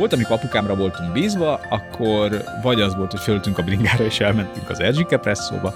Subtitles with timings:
[0.00, 4.70] Volt, amikor apukámra voltunk bízva, akkor vagy az volt, hogy föltünk a bringára és elmentünk
[4.70, 5.74] az Erzsike presszóba,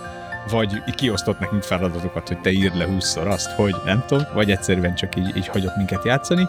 [0.51, 4.95] vagy kiosztott nekünk feladatokat, hogy te írd le 20 azt, hogy nem tudom, vagy egyszerűen
[4.95, 6.49] csak így, így hagyott minket játszani.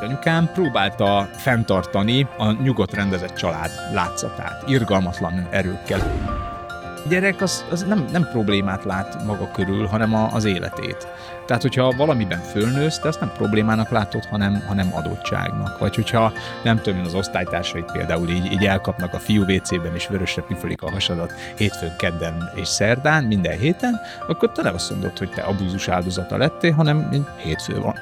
[0.00, 6.00] Anyukám próbálta fenntartani a nyugodt rendezett család látszatát, irgalmatlan erőkkel.
[7.04, 11.08] A gyerek az, az nem, nem problémát lát maga körül, hanem a, az életét.
[11.46, 15.78] Tehát, hogyha valamiben fölnősz, te azt nem problémának látod, hanem, hanem adottságnak.
[15.78, 16.32] Vagy hogyha
[16.62, 20.90] nem tudom, az osztálytársait például így, így elkapnak a fiú WC-ben, és vörösre püfölik a
[20.90, 25.88] hasadat hétfőn, kedden és szerdán, minden héten, akkor te nem azt mondod, hogy te abúzus
[25.88, 27.94] áldozata lettél, hanem hétfő van.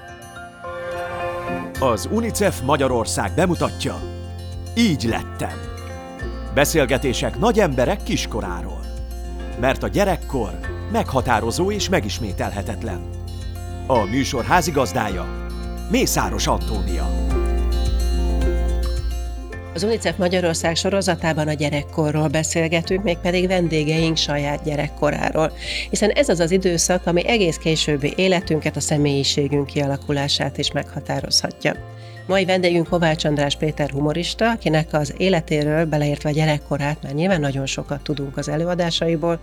[1.80, 4.00] Az UNICEF Magyarország bemutatja
[4.76, 5.68] Így lettem.
[6.54, 8.87] Beszélgetések nagy emberek kiskoráról.
[9.60, 10.50] Mert a gyerekkor
[10.92, 13.00] meghatározó és megismételhetetlen.
[13.86, 15.46] A műsor házigazdája
[15.90, 17.26] Mészáros Antónia.
[19.74, 25.52] Az UNICEF Magyarország sorozatában a gyerekkorról beszélgetünk, mégpedig vendégeink saját gyerekkoráról.
[25.90, 31.74] Hiszen ez az az időszak, ami egész későbbi életünket, a személyiségünk kialakulását is meghatározhatja.
[32.28, 37.66] Mai vendégünk Kovács András Péter humorista, akinek az életéről, beleértve a gyerekkorát, már nyilván nagyon
[37.66, 39.40] sokat tudunk az előadásaiból,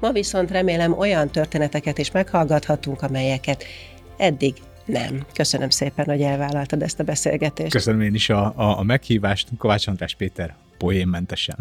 [0.00, 3.64] Ma viszont remélem olyan történeteket is meghallgathatunk, amelyeket
[4.16, 4.54] eddig
[4.88, 5.26] nem.
[5.34, 7.72] Köszönöm szépen, hogy elvállaltad ezt a beszélgetést.
[7.72, 9.48] Köszönöm én is a, a, a meghívást.
[9.58, 11.58] Kovács András Péter poénmentesen.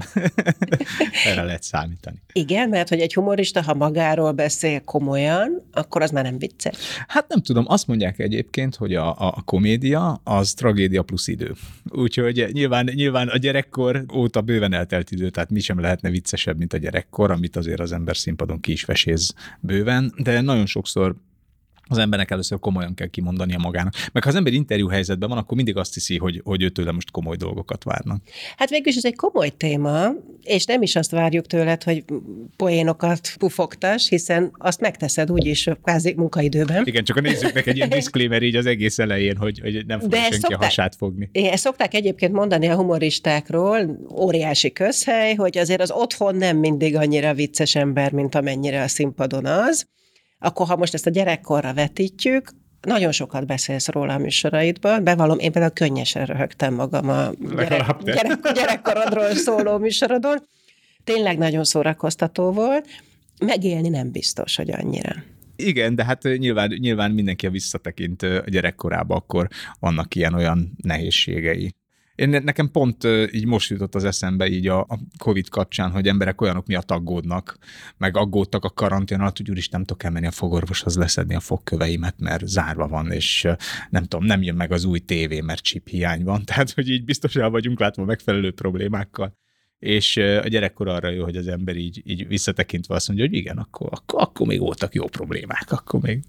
[1.26, 2.22] Erre lehet számítani.
[2.34, 6.76] Igen, mert hogy egy humorista, ha magáról beszél komolyan, akkor az már nem vicces.
[7.08, 11.54] Hát nem tudom, azt mondják egyébként, hogy a, a, a komédia az tragédia plusz idő.
[11.90, 16.74] Úgyhogy nyilván, nyilván a gyerekkor óta bőven eltelt idő, tehát mi sem lehetne viccesebb, mint
[16.74, 21.16] a gyerekkor, amit azért az ember színpadon ki is veséz bőven, de nagyon sokszor
[21.88, 23.94] az embernek először komolyan kell kimondania magának.
[24.12, 27.12] Meg ha az ember interjú helyzetben van, akkor mindig azt hiszi, hogy, hogy őtőle most
[27.12, 28.22] komoly dolgokat várnak.
[28.58, 30.10] Hát végül is ez egy komoly téma,
[30.44, 32.04] és nem is azt várjuk tőled, hogy
[32.56, 36.86] poénokat pufogtas, hiszen azt megteszed úgyis kvázi munkaidőben.
[36.86, 40.14] Igen, csak a nézőknek egy ilyen disclaimer így az egész elején, hogy, hogy nem fog
[40.14, 41.30] senki szokták, a hasát fogni.
[41.32, 46.96] Igen, ezt szokták egyébként mondani a humoristákról, óriási közhely, hogy azért az otthon nem mindig
[46.96, 49.88] annyira vicces ember, mint amennyire a színpadon az
[50.40, 55.04] akkor ha most ezt a gyerekkorra vetítjük, nagyon sokat beszélsz róla a műsoraidban.
[55.04, 60.38] Bevallom, én például könnyesen röhögtem magam a gyerek, gyerek, gyerekkorodról szóló műsorodon.
[61.04, 62.88] Tényleg nagyon szórakoztató volt.
[63.46, 65.14] Megélni nem biztos, hogy annyira.
[65.56, 69.48] Igen, de hát nyilván, nyilván mindenki a visszatekint a gyerekkorába, akkor
[69.80, 71.74] vannak ilyen-olyan nehézségei.
[72.18, 76.42] Én nekem pont így most jutott az eszembe így a, a COVID kapcsán, hogy emberek
[76.42, 77.58] olyanok miatt aggódnak,
[77.98, 82.20] meg aggódtak a karantén alatt, hogy úristen, nem tudok elmenni a fogorvoshoz leszedni a fogköveimet,
[82.20, 83.48] mert zárva van, és
[83.90, 86.46] nem tudom, nem jön meg az új tévé, mert chip hiány van.
[86.50, 89.36] Tehát, hogy így biztos el vagyunk látva megfelelő problémákkal
[89.80, 93.58] és a gyerekkor arra jó, hogy az ember így, így visszatekintve azt mondja, hogy igen,
[93.58, 96.20] akkor, akkor, akkor még voltak jó problémák, akkor még.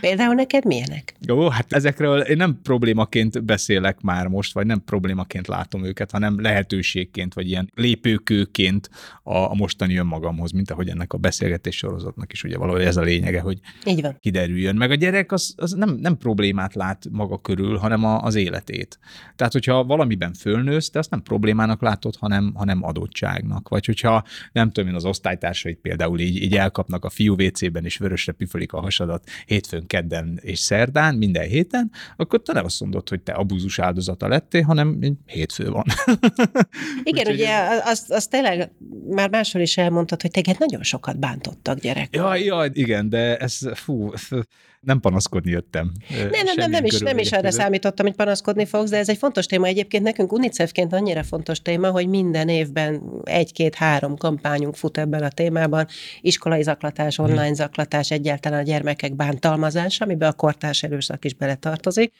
[0.00, 1.14] Például neked milyenek?
[1.20, 6.40] Jó, hát ezekről én nem problémaként beszélek már most, vagy nem problémaként látom őket, hanem
[6.40, 8.90] lehetőségként, vagy ilyen lépőkőként
[9.22, 13.02] a, a mostani önmagamhoz, mint ahogy ennek a beszélgetés sorozatnak is ugye valahogy ez a
[13.02, 14.16] lényege, hogy Így van.
[14.20, 14.76] kiderüljön.
[14.76, 18.98] Meg a gyerek az, az nem, nem problémát lát maga körül, hanem a, az életét.
[19.36, 23.68] Tehát, hogyha valamiben fölnősz, te azt nem problémának látod, hanem, hanem adottságnak.
[23.68, 27.96] Vagy hogyha nem tudom én, az osztálytársait például így, így elkapnak a fiú WC-ben, és
[27.96, 33.08] vörösre püfölik a hasadat hétfőn, kedden és szerdán, minden héten, akkor te nem azt mondod,
[33.08, 35.84] hogy te abúzus áldozata lettél, hanem hétfő van.
[37.02, 38.72] Igen, Úgy, ugye azt, azt tényleg
[39.08, 42.08] már máshol is elmondtad, hogy téged nagyon sokat bántottak gyerek.
[42.14, 44.12] Ja, ja, igen, de ez, fú,
[44.84, 45.92] nem panaszkodni jöttem.
[46.08, 49.16] Nem, nem, nem, nem is, nem is arra számítottam, hogy panaszkodni fogsz, de ez egy
[49.16, 49.66] fontos téma.
[49.66, 55.86] Egyébként nekünk UNICEF-ként annyira fontos téma, hogy minden évben egy-két-három kampányunk fut ebben a témában.
[56.20, 57.30] Iskolai zaklatás, mhm.
[57.30, 62.12] online zaklatás, egyáltalán a gyermekek bántalmazása, amiben a kortárs erőszak is beletartozik.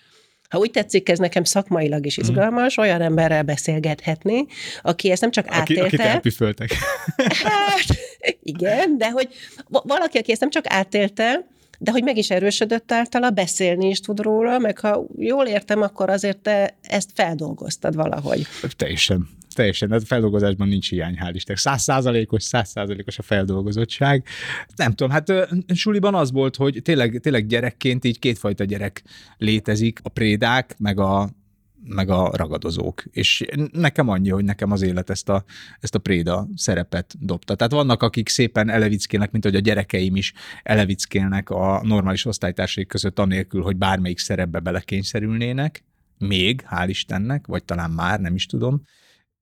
[0.49, 2.29] Ha úgy tetszik, ez nekem szakmailag is mhm.
[2.29, 4.47] izgalmas, olyan emberrel beszélgethetni,
[4.83, 5.85] aki ezt nem csak átélte.
[5.85, 6.71] Akit elpüföltek.
[7.45, 7.85] Hát,
[8.43, 9.29] igen, de hogy
[9.69, 11.47] valaki, aki ezt nem csak átélte,
[11.79, 16.11] de hogy meg is erősödött általa, beszélni is tud róla, meg ha jól értem, akkor
[16.11, 18.47] azért te ezt feldolgoztad valahogy.
[18.77, 19.29] Teljesen.
[19.55, 21.57] Teljesen, a feldolgozásban nincs hiány, hál' Isten.
[21.57, 24.27] Száz százalékos, száz százalékos a feldolgozottság.
[24.77, 25.33] Nem tudom, hát
[25.75, 29.03] suliban az volt, hogy tényleg, tényleg gyerekként így kétfajta gyerek
[29.39, 31.31] létezik, a prédák, meg a,
[31.85, 33.05] meg a ragadozók.
[33.11, 35.45] És nekem annyi, hogy nekem az élet ezt a,
[35.81, 37.55] ezt a préda szerepet dobta.
[37.55, 43.19] Tehát vannak, akik szépen elevickélnek, mint hogy a gyerekeim is elevickélnek a normális osztálytársaik között
[43.19, 45.85] anélkül, hogy bármelyik szerepbe belekényszerülnének,
[46.19, 48.83] még, hál' Istennek, vagy talán már, nem is tudom.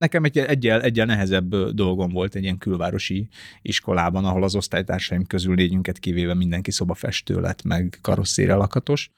[0.02, 3.28] Nekem egy egyel, egyel nehezebb dolgom volt egy ilyen külvárosi
[3.62, 9.10] iskolában, ahol az osztálytársaim közül négyünket kivéve mindenki szobafestő lett, meg karosszére lakatos.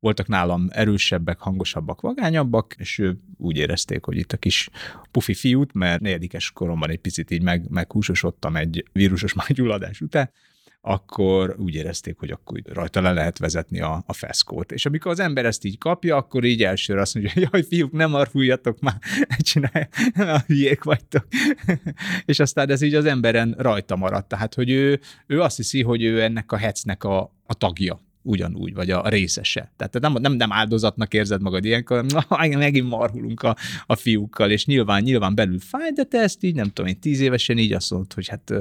[0.00, 4.68] Voltak nálam erősebbek, hangosabbak, vagányabbak, és ő úgy érezték, hogy itt a kis
[5.10, 10.30] pufi fiút, mert negyedikes koromban egy picit így meg, meghúsosodtam egy vírusos májgyulladás után,
[10.80, 14.72] akkor úgy érezték, hogy akkor rajta le lehet vezetni a, a feszkót.
[14.72, 17.92] És amikor az ember ezt így kapja, akkor így elsőre azt mondja, hogy jaj, fiúk,
[17.92, 18.98] nem arfuljatok már,
[19.38, 21.26] csinálj, a hülyék vagytok.
[22.26, 24.28] és aztán ez így az emberen rajta maradt.
[24.28, 28.74] Tehát, hogy ő, ő azt hiszi, hogy ő ennek a hecnek a, a tagja ugyanúgy,
[28.74, 29.72] vagy a részese.
[29.76, 32.26] Tehát nem, nem, nem áldozatnak érzed magad ilyenkor, na,
[32.58, 33.56] megint marhulunk a,
[33.86, 37.20] a fiúkkal, és nyilván, nyilván belül fáj, de te ezt így, nem tudom én, tíz
[37.20, 38.52] évesen így azt mondod, hogy hát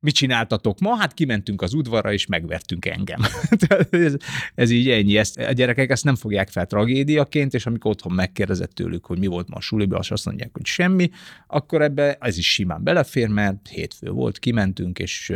[0.00, 0.96] mit csináltatok ma?
[0.96, 3.20] Hát kimentünk az udvarra, és megvertünk engem.
[3.90, 4.14] ez,
[4.54, 5.16] ez így ennyi.
[5.16, 9.26] Ezt, a gyerekek ezt nem fogják fel tragédiaként, és amikor otthon megkérdezett tőlük, hogy mi
[9.26, 11.10] volt ma a suliba, és azt mondják, hogy semmi,
[11.46, 15.32] akkor ebbe ez is simán belefér, mert hétfő volt, kimentünk, és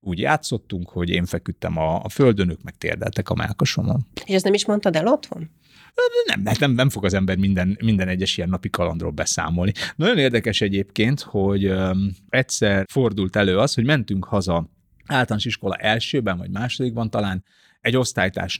[0.00, 4.06] úgy játszottunk, hogy én feküdtem a, a földön, ők meg térdeltek a melkasomon.
[4.24, 5.50] És ezt nem is mondtad el otthon?
[6.24, 9.72] Nem, nem, nem, fog az ember minden, minden egyes ilyen napi kalandról beszámolni.
[9.96, 11.72] Nagyon érdekes egyébként, hogy
[12.28, 14.70] egyszer fordult elő az, hogy mentünk haza
[15.06, 17.44] általános iskola elsőben, vagy másodikban talán
[17.80, 18.58] egy osztálytárs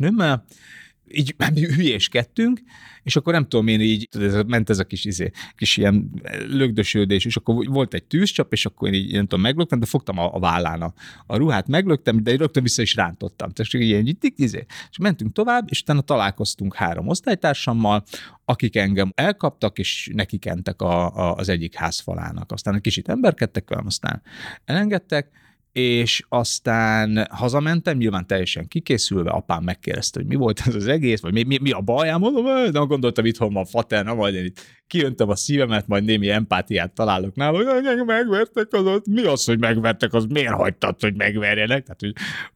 [1.13, 2.61] így hülyéskedtünk,
[3.03, 6.11] és akkor nem tudom én így, ez, ment ez a kis, izé, kis ilyen
[6.49, 10.19] lögdösődés, és akkor volt egy tűzcsap, és akkor én így, nem tudom, meglöktem, de fogtam
[10.19, 10.95] a, a vállán a,
[11.27, 13.51] a ruhát, meglöktem, de rögtön vissza is rántottam.
[13.51, 14.67] Tehát csak ilyen így, izé.
[14.91, 18.05] És mentünk tovább, és utána találkoztunk három osztálytársammal,
[18.45, 22.53] akik engem elkaptak, és neki kentek a, a, az egyik házfalának.
[22.53, 24.23] Aztán egy kicsit emberkedtek velem, aztán
[24.65, 25.31] elengedtek,
[25.73, 31.33] és aztán hazamentem, nyilván teljesen kikészülve, apám megkérdezte, hogy mi volt ez az egész, vagy
[31.33, 34.61] mi, mi, mi a bajám, mondom, de gondoltam, itthon van fater, na majd én itt
[34.87, 39.45] kiöntöm a szívemet, majd némi empátiát találok nála, hogy engem megvertek az ott, mi az,
[39.45, 41.83] hogy megvertek, az miért hagytad, hogy megverjenek?
[41.83, 42.13] Tehát, hogy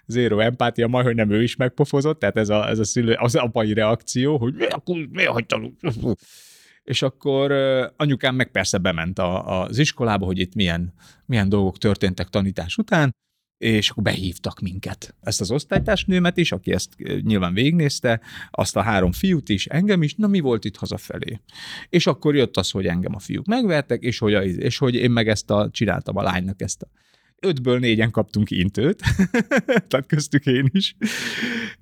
[0.07, 3.35] zéro empátia, majd, hogy nem ő is megpofozott, tehát ez a, ez a szülő, az
[3.35, 5.71] apai reakció, hogy miért, miért hagytad?
[6.85, 7.53] És akkor
[7.97, 10.93] anyukám meg persze bement a, az iskolába, hogy itt milyen,
[11.27, 13.15] milyen dolgok történtek tanítás után,
[13.59, 15.15] és akkor behívtak minket.
[15.21, 18.21] Ezt az osztálytársnőmet is, aki ezt nyilván végignézte,
[18.51, 21.41] azt a három fiút is, engem is, na mi volt itt hazafelé?
[21.89, 25.11] És akkor jött az, hogy engem a fiúk megvertek, és hogy, a, és hogy én
[25.11, 26.89] meg ezt a, csináltam a lánynak ezt a
[27.41, 29.03] ötből négyen kaptunk intőt,
[29.89, 30.97] tehát köztük én is,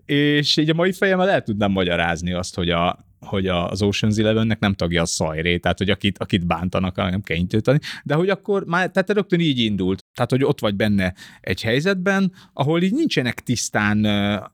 [0.04, 4.58] és így a mai fejemmel el tudnám magyarázni azt, hogy a, hogy az Ocean's Elevennek
[4.58, 8.64] nem tagja a szajré, tehát hogy akit, akit bántanak, nem kell intőtani, de hogy akkor
[8.64, 13.40] már, tehát rögtön így indult, tehát hogy ott vagy benne egy helyzetben, ahol így nincsenek
[13.40, 14.06] tisztán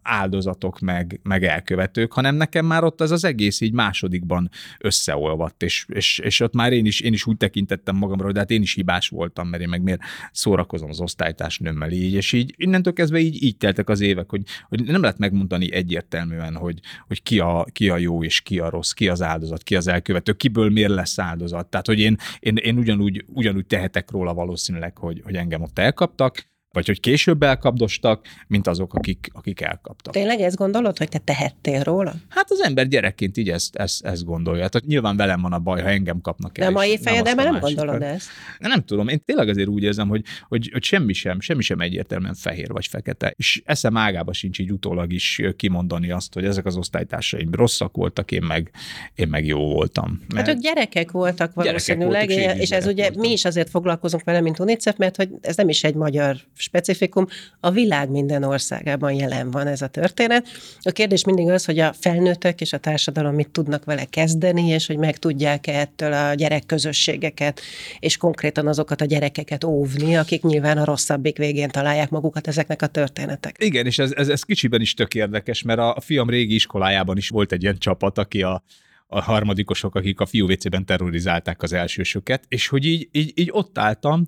[0.02, 5.86] áldozatok meg, meg elkövetők, hanem nekem már ott az az egész így másodikban összeolvadt, és,
[5.88, 8.74] és, és ott már én is, én is úgy tekintettem magamra, hogy hát én is
[8.74, 10.00] hibás voltam, mert én meg miért
[10.32, 14.84] szórakozom az osztálytársnőmmel így, és így innentől kezdve így, így teltek az évek, hogy, hogy
[14.84, 18.90] nem lehet megmondani egyértelműen, hogy, hogy ki, a, ki a jó és ki a rossz,
[18.90, 21.66] ki az áldozat, ki az elkövető, kiből miért lesz áldozat.
[21.66, 26.46] Tehát, hogy én, én, én ugyanúgy, ugyanúgy tehetek róla valószínűleg, hogy, hogy engem ott elkaptak,
[26.78, 30.12] vagy hogy később elkapdostak, mint azok, akik, akik elkaptak.
[30.12, 32.12] Tényleg ezt gondolod, hogy te tehettél róla?
[32.28, 34.62] Hát az ember gyerekként így ezt, ezt, ezt gondolja.
[34.62, 36.64] Hát nyilván velem van a baj, ha engem kapnak el.
[36.64, 38.28] De a mai de már nem gondolod ezt.
[38.58, 42.34] Nem tudom, én tényleg azért úgy érzem, hogy, hogy, hogy semmi sem, semmi sem egyértelműen
[42.34, 43.32] fehér vagy fekete.
[43.36, 48.30] És eszem ágába sincs így utólag is kimondani azt, hogy ezek az osztálytársaim rosszak voltak,
[48.30, 48.70] én meg,
[49.14, 50.20] én meg jó voltam.
[50.34, 53.20] Mert hát ők gyerekek voltak valószínűleg, gyerekek voltak, és ez ugye voltam.
[53.20, 56.36] mi is azért foglalkozunk vele, mint UNICEF, mert hogy ez nem is egy magyar
[56.68, 57.26] specifikum,
[57.60, 60.46] a világ minden országában jelen van ez a történet.
[60.80, 64.86] A kérdés mindig az, hogy a felnőttek és a társadalom mit tudnak vele kezdeni, és
[64.86, 67.60] hogy meg tudják-e ettől a gyerekközösségeket,
[67.98, 72.86] és konkrétan azokat a gyerekeket óvni, akik nyilván a rosszabbik végén találják magukat ezeknek a
[72.86, 73.56] történetek.
[73.58, 77.28] Igen, és ez, ez, ez kicsiben is tök érdekes, mert a fiam régi iskolájában is
[77.28, 78.62] volt egy ilyen csapat, aki a
[79.10, 84.26] a harmadikosok, akik a fiúvécében terrorizálták az elsősöket, és hogy így, így, így ott álltam,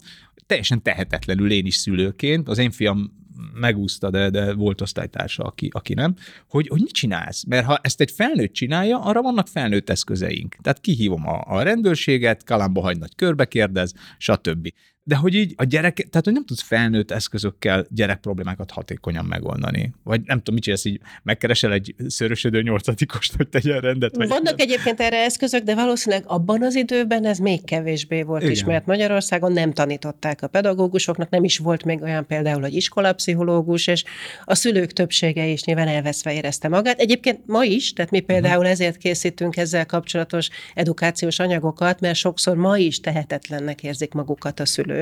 [0.51, 3.19] teljesen tehetetlenül én is szülőként, az én fiam
[3.55, 6.15] megúszta, de, de volt osztálytársa, aki, aki nem,
[6.49, 7.45] hogy, hogy mit csinálsz?
[7.45, 10.57] Mert ha ezt egy felnőtt csinálja, arra vannak felnőtt eszközeink.
[10.63, 14.73] Tehát kihívom a, a rendőrséget, kalamba hagy nagy körbe kérdez, stb.
[15.11, 19.93] De hogy így a gyerek, tehát hogy nem tudsz felnőtt eszközökkel gyerek problémákat hatékonyan megoldani.
[20.05, 24.17] Vagy nem tudom, mit csinálsz, így megkeresel egy szörösödő nyolcadikost, hogy tegyen rendet.
[24.17, 24.69] Vagy Vannak nem.
[24.69, 28.53] egyébként erre eszközök, de valószínűleg abban az időben ez még kevésbé volt Igen.
[28.53, 28.87] ismert.
[28.87, 34.05] Magyarországon nem tanították a pedagógusoknak, nem is volt még olyan például, hogy iskolapszichológus, és
[34.45, 37.01] a szülők többsége is nyilván elveszve érezte magát.
[37.01, 42.77] Egyébként ma is, tehát mi például ezért készítünk ezzel kapcsolatos edukációs anyagokat, mert sokszor ma
[42.77, 44.99] is tehetetlennek érzik magukat a szülők.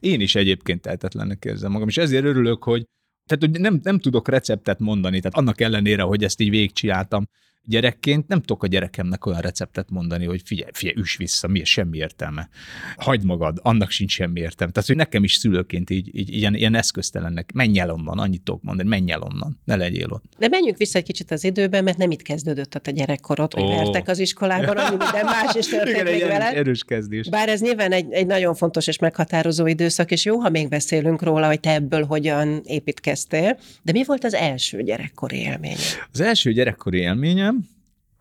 [0.00, 2.84] Én is egyébként tehetetlennek érzem magam, és ezért örülök, hogy
[3.26, 7.28] tehát, hogy nem, nem tudok receptet mondani, tehát annak ellenére, hogy ezt így végigcsináltam
[7.68, 11.98] gyerekként, nem tudok a gyerekemnek olyan receptet mondani, hogy figyelj, figyelj, üss vissza, mi semmi
[11.98, 12.48] értelme.
[12.96, 14.72] Hagyd magad, annak sincs semmi értelme.
[14.72, 18.62] Tehát, hogy nekem is szülőként így, így ilyen, ilyen eszköztelennek, menj el onnan, annyit tudok
[18.62, 20.24] mondani, menj el onnan, ne legyél ott.
[20.38, 23.62] De menjünk vissza egy kicsit az időben, mert nem itt kezdődött a te gyerekkorod, hogy
[23.62, 23.68] Ó.
[23.68, 26.56] vertek az iskolában, ami minden más is történt Igen, még erős, veled.
[26.56, 27.28] erős kezdés.
[27.28, 31.22] Bár ez nyilván egy, egy nagyon fontos és meghatározó időszak, és jó, ha még beszélünk
[31.22, 35.76] róla, hogy te ebből hogyan építkeztél, de mi volt az első gyerekkori élmény?
[36.12, 37.57] Az első gyerekkori élményem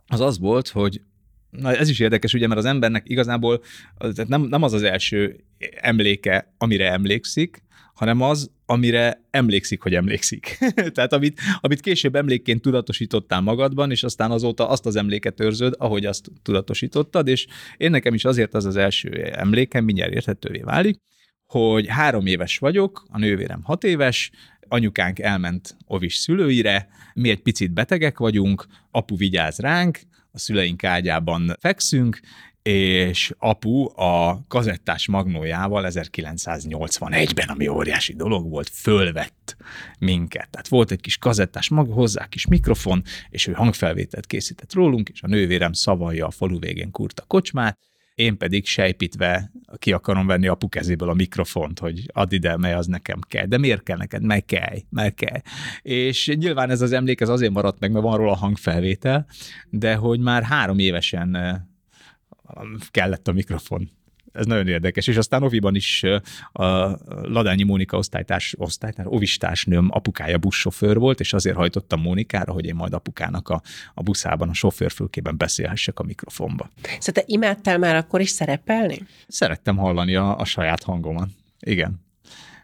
[0.08, 1.02] az az volt, hogy
[1.50, 3.62] Na, ez is érdekes, ugye, mert az embernek igazából
[3.98, 5.44] az- tehát nem, nem az az első
[5.82, 7.62] emléke, amire emlékszik,
[7.94, 10.58] hanem az, amire emlékszik, hogy emlékszik.
[10.94, 16.06] Tehát amit, amit később emlékként tudatosítottál magadban, és aztán azóta azt az emléket őrzöd, ahogy
[16.06, 17.48] azt tudatosítottad, és
[17.78, 21.00] én nekem is azért az az első emlékem, mindjárt érthetővé válik,
[21.46, 24.32] hogy három éves vagyok, a nővérem hat éves,
[24.70, 30.00] anyukánk elment ovis szülőire, mi egy picit betegek vagyunk, apu vigyáz ránk,
[30.32, 32.20] a szüleink ágyában fekszünk,
[32.62, 39.56] és apu a kazettás magnójával 1981-ben, ami óriási dolog volt, fölvett
[40.00, 40.50] minket.
[40.50, 45.22] Tehát volt egy kis kazettás mag, hozzá kis mikrofon, és ő hangfelvételt készített rólunk, és
[45.22, 47.78] a nővérem szavalja a falu végén kurta kocsmát,
[48.18, 52.86] én pedig sejpítve ki akarom venni apu kezéből a mikrofont, hogy add ide, mely az
[52.86, 53.46] nekem kell.
[53.46, 54.24] De miért kell neked?
[54.24, 55.42] Meg kell, meg kell.
[55.82, 59.26] És nyilván ez az emlék ez azért maradt meg, mert van róla hangfelvétel,
[59.70, 61.56] de hogy már három évesen eh,
[62.92, 63.90] kellett a mikrofon.
[64.38, 65.08] Ez nagyon érdekes.
[65.08, 66.04] És aztán Oviban is
[66.52, 66.66] a
[67.08, 72.94] Ladányi Mónika osztálytárs, osztálytárs, ovistársnőm apukája buszsofőr volt, és azért hajtottam Mónikára, hogy én majd
[72.94, 73.62] apukának a,
[73.94, 76.70] a buszában, a sofőrfülkében beszélhessek a mikrofonba.
[76.82, 79.00] Szóval te imádtál már akkor is szerepelni?
[79.28, 81.30] Szerettem hallani a, a saját hangomat.
[81.60, 82.06] Igen.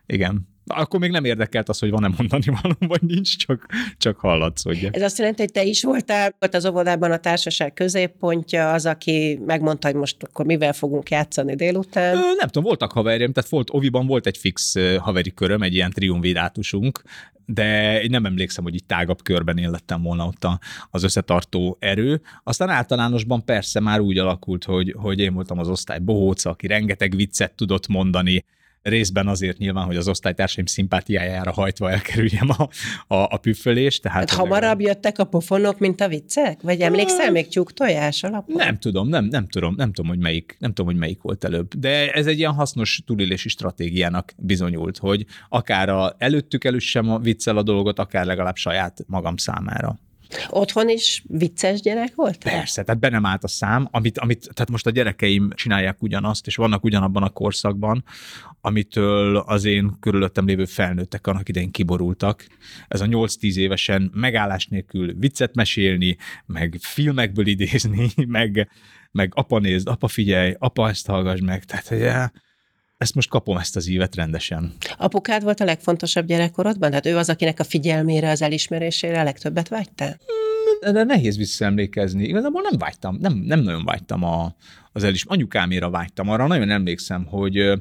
[0.06, 0.52] Igen.
[0.66, 3.66] Akkor még nem érdekelt az, hogy van-e mondani való, vagy nincs, csak,
[3.98, 4.90] csak hallatszódja.
[4.92, 9.40] Ez azt jelenti, hogy te is voltál ott az óvodában a társaság középpontja, az, aki
[9.46, 12.16] megmondta, hogy most akkor mivel fogunk játszani délután.
[12.16, 15.92] Ö, Nem tudom, voltak haverjaim, tehát volt, Oviban volt egy fix haveri köröm, egy ilyen
[15.92, 17.02] triumvirátusunk,
[17.46, 20.60] de én nem emlékszem, hogy így tágabb körben élettem volna ott a,
[20.92, 22.22] az összetartó erő.
[22.44, 27.16] Aztán általánosban persze már úgy alakult, hogy, hogy én voltam az osztály bohóca, aki rengeteg
[27.16, 28.46] viccet tudott mondani,
[28.84, 32.64] részben azért nyilván, hogy az osztálytársaim szimpátiájára hajtva elkerüljem a,
[33.16, 34.02] a, a püffölést.
[34.02, 36.62] Tehát Hát hamarabb jöttek a pofonok, mint a viccek?
[36.62, 38.56] Vagy emlékszel még tyúk tojás alapon?
[38.56, 41.74] Nem tudom, nem, nem tudom, nem tudom, hogy melyik, nem tudom, hogy melyik volt előbb.
[41.74, 47.58] De ez egy ilyen hasznos túlélési stratégiának bizonyult, hogy akár a előttük elüssem a viccel
[47.58, 50.00] a dolgot, akár legalább saját magam számára.
[50.50, 52.38] Otthon is vicces gyerek volt?
[52.38, 56.48] Persze, tehát be nem állt a szám, amit, amit, tehát most a gyerekeim csinálják ugyanazt,
[56.48, 58.04] és vannak ugyanabban a korszakban,
[58.66, 62.46] amitől az én körülöttem lévő felnőttek annak idején kiborultak.
[62.88, 68.70] Ez a 8-10 évesen megállás nélkül viccet mesélni, meg filmekből idézni, meg,
[69.12, 72.30] meg apa nézd, apa figyelj, apa ezt hallgass meg, tehát ugye,
[72.98, 74.74] ezt most kapom ezt az ívet rendesen.
[74.98, 76.90] Apukád volt a legfontosabb gyerekkorodban?
[76.90, 80.18] Tehát ő az, akinek a figyelmére, az elismerésére a legtöbbet vágytál?
[80.92, 82.24] De nehéz visszaemlékezni.
[82.24, 84.56] Igazából nem vágytam, nem, nem nagyon vágytam a,
[84.92, 85.24] az elis.
[85.24, 86.30] Anyukáméra vágytam.
[86.30, 87.72] Arra nagyon emlékszem, hogy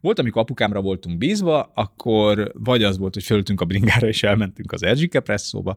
[0.00, 4.72] volt, amikor apukámra voltunk bízva, akkor vagy az volt, hogy föltünk a bringára és elmentünk
[4.72, 5.76] az Erzsike presszóba,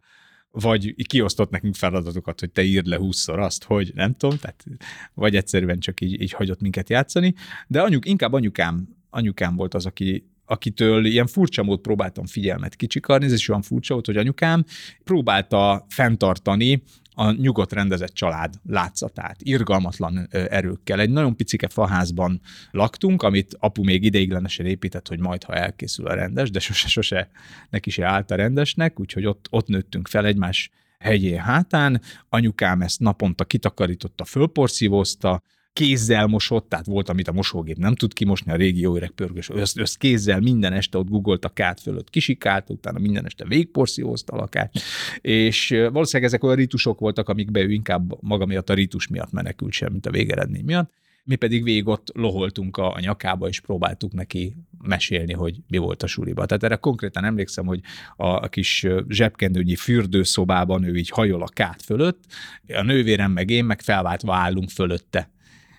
[0.51, 4.65] vagy kiosztott nekünk feladatokat, hogy te írd le húszszor azt, hogy nem tudom, tehát,
[5.13, 7.34] vagy egyszerűen csak így, így hagyott minket játszani,
[7.68, 13.25] de anyuk, inkább anyukám, anyukám volt az, aki, akitől ilyen furcsa mód próbáltam figyelmet kicsikarni,
[13.25, 14.66] ez is olyan furcsa volt, hogy anyukám
[15.04, 16.84] próbálta fenntartani
[17.16, 21.00] a nyugodt rendezett család látszatát, irgalmatlan erőkkel.
[21.00, 26.14] Egy nagyon picike faházban laktunk, amit apu még ideiglenesen épített, hogy majd, ha elkészül a
[26.14, 27.30] rendes, de sose-sose
[27.70, 32.02] neki se állt a rendesnek, úgyhogy ott, ott nőttünk fel egymás hegyén hátán.
[32.30, 35.44] Anyukám ezt naponta kitakarította, fölporszívózta,
[35.75, 39.50] kézzel mosott, tehát volt, amit a mosógép nem tud kimosni, a régi jó öreg pörgős,
[39.50, 44.34] össz, össz kézzel minden este ott googolt a kát fölött, kisikált, utána minden este végporszívózta
[44.34, 44.74] a lakát,
[45.22, 49.72] és valószínűleg ezek olyan ritusok voltak, amikbe ő inkább maga miatt a ritus miatt menekült
[49.72, 50.91] sem, mint a végeredmény miatt,
[51.24, 56.03] mi pedig végig ott loholtunk a, a nyakába, és próbáltuk neki mesélni, hogy mi volt
[56.03, 56.46] a suliba.
[56.46, 57.79] Tehát erre konkrétan emlékszem, hogy
[58.15, 62.24] a, a kis zsebkendőnyi fürdőszobában ő így hajol a kát fölött,
[62.67, 65.34] a nővérem meg én meg felváltva állunk fölötte,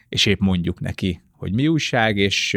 [0.08, 2.56] és épp mondjuk neki, hogy mi újság, és,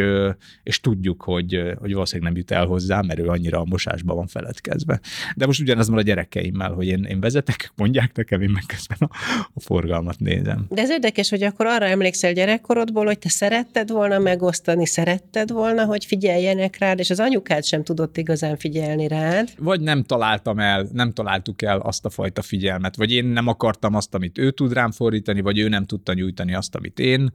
[0.64, 4.28] és tudjuk, hogy, hogy valószínűleg nem jut el hozzá, mert ő annyira a mosásban van
[4.28, 5.00] feledkezve.
[5.36, 8.98] De most ugyanaz van a gyerekeimmel, hogy én, én vezetek, mondják nekem, én meg közben
[9.00, 9.10] a,
[9.54, 10.66] a forgalmat nézem.
[10.70, 15.86] De ez érdekes, hogy akkor arra emlékszel gyerekkorodból, hogy te szeretted volna megosztani, szeretted volna,
[15.86, 19.50] hogy figyeljenek rád, és az anyukád sem tudott igazán figyelni rád.
[19.58, 23.96] Vagy nem találtam el, nem találtuk el azt a fajta figyelmet, vagy én nem akartam
[23.96, 27.34] azt, amit ő tud rám fordítani, vagy ő nem tudta nyújtani azt, amit én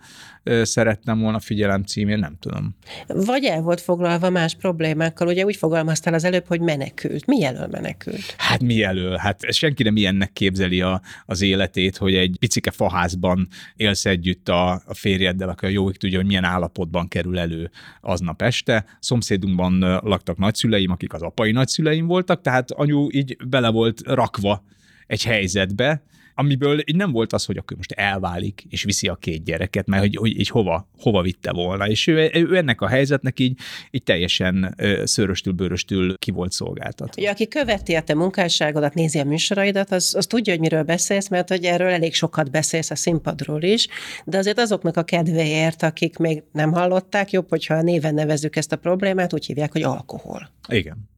[0.63, 2.77] szerettem volna volna figyelem címén, nem tudom.
[3.07, 7.27] Vagy el volt foglalva más problémákkal, ugye úgy fogalmaztál az előbb, hogy menekült.
[7.27, 8.35] Mi elől menekült?
[8.37, 9.17] Hát mi elől?
[9.17, 14.73] Hát senki nem ilyennek képzeli a, az életét, hogy egy picike faházban élsz együtt a,
[14.73, 18.85] a férjeddel, aki a jó tudja, hogy milyen állapotban kerül elő aznap este.
[19.01, 24.63] Szomszédunkban laktak nagyszüleim, akik az apai nagyszüleim voltak, tehát anyu így bele volt rakva
[25.07, 26.03] egy helyzetbe,
[26.35, 30.17] amiből nem volt az, hogy akkor most elválik, és viszi a két gyereket, mert hogy,
[30.17, 31.89] hogy így hova, hova vitte volna.
[31.89, 33.59] És ő, ő ennek a helyzetnek így,
[33.91, 37.23] így teljesen szöröstül, bőröstül ki volt szolgáltatva.
[37.23, 41.29] Ja, aki követi a te munkásságodat, nézi a műsoraidat, az, az tudja, hogy miről beszélsz,
[41.29, 43.89] mert hogy erről elég sokat beszélsz a színpadról is,
[44.25, 48.73] de azért azoknak a kedvéért, akik még nem hallották, jobb, hogyha a néven nevezzük ezt
[48.73, 50.51] a problémát, úgy hívják, hogy alkohol.
[50.69, 51.13] Igen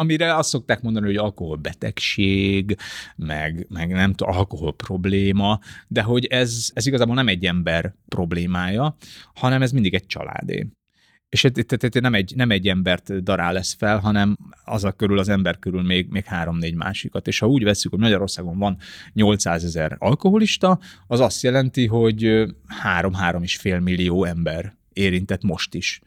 [0.00, 2.76] amire azt szokták mondani, hogy alkoholbetegség,
[3.16, 8.96] meg, meg nem tudom, alkohol probléma, de hogy ez, ez igazából nem egy ember problémája,
[9.34, 10.68] hanem ez mindig egy családé.
[11.28, 15.28] És itt nem egy, nem egy embert darál lesz fel, hanem az a körül, az
[15.28, 17.26] ember körül még, még három-négy másikat.
[17.26, 18.76] És ha úgy veszük, hogy Magyarországon van
[19.12, 26.00] 800 ezer alkoholista, az azt jelenti, hogy három-három és fél millió ember érintett most is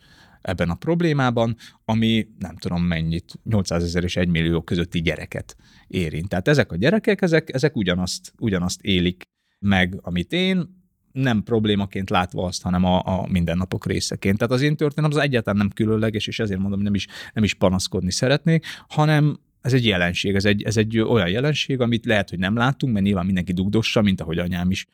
[0.44, 5.56] ebben a problémában, ami nem tudom mennyit, 800 ezer és 1 millió közötti gyereket
[5.88, 6.30] érint.
[6.30, 9.24] Tehát ezek a gyerekek, ezek, ezek ugyanazt, ugyanazt élik
[9.60, 10.82] meg, amit én,
[11.12, 14.38] nem problémaként látva azt, hanem a, a mindennapok részeként.
[14.38, 17.44] Tehát az én történetem az egyáltalán nem különleges, és ezért mondom, hogy nem is, nem
[17.44, 22.30] is panaszkodni szeretnék, hanem ez egy jelenség, ez egy, ez egy olyan jelenség, amit lehet,
[22.30, 24.86] hogy nem látunk, mert nyilván mindenki dugdossa, mint ahogy anyám is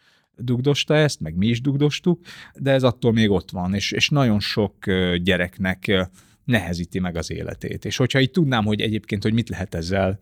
[0.41, 2.21] dugdosta ezt, meg mi is dugdostuk,
[2.55, 4.85] de ez attól még ott van, és, és nagyon sok
[5.21, 6.09] gyereknek
[6.43, 7.85] nehezíti meg az életét.
[7.85, 10.19] És hogyha így tudnám, hogy egyébként, hogy mit lehet ezzel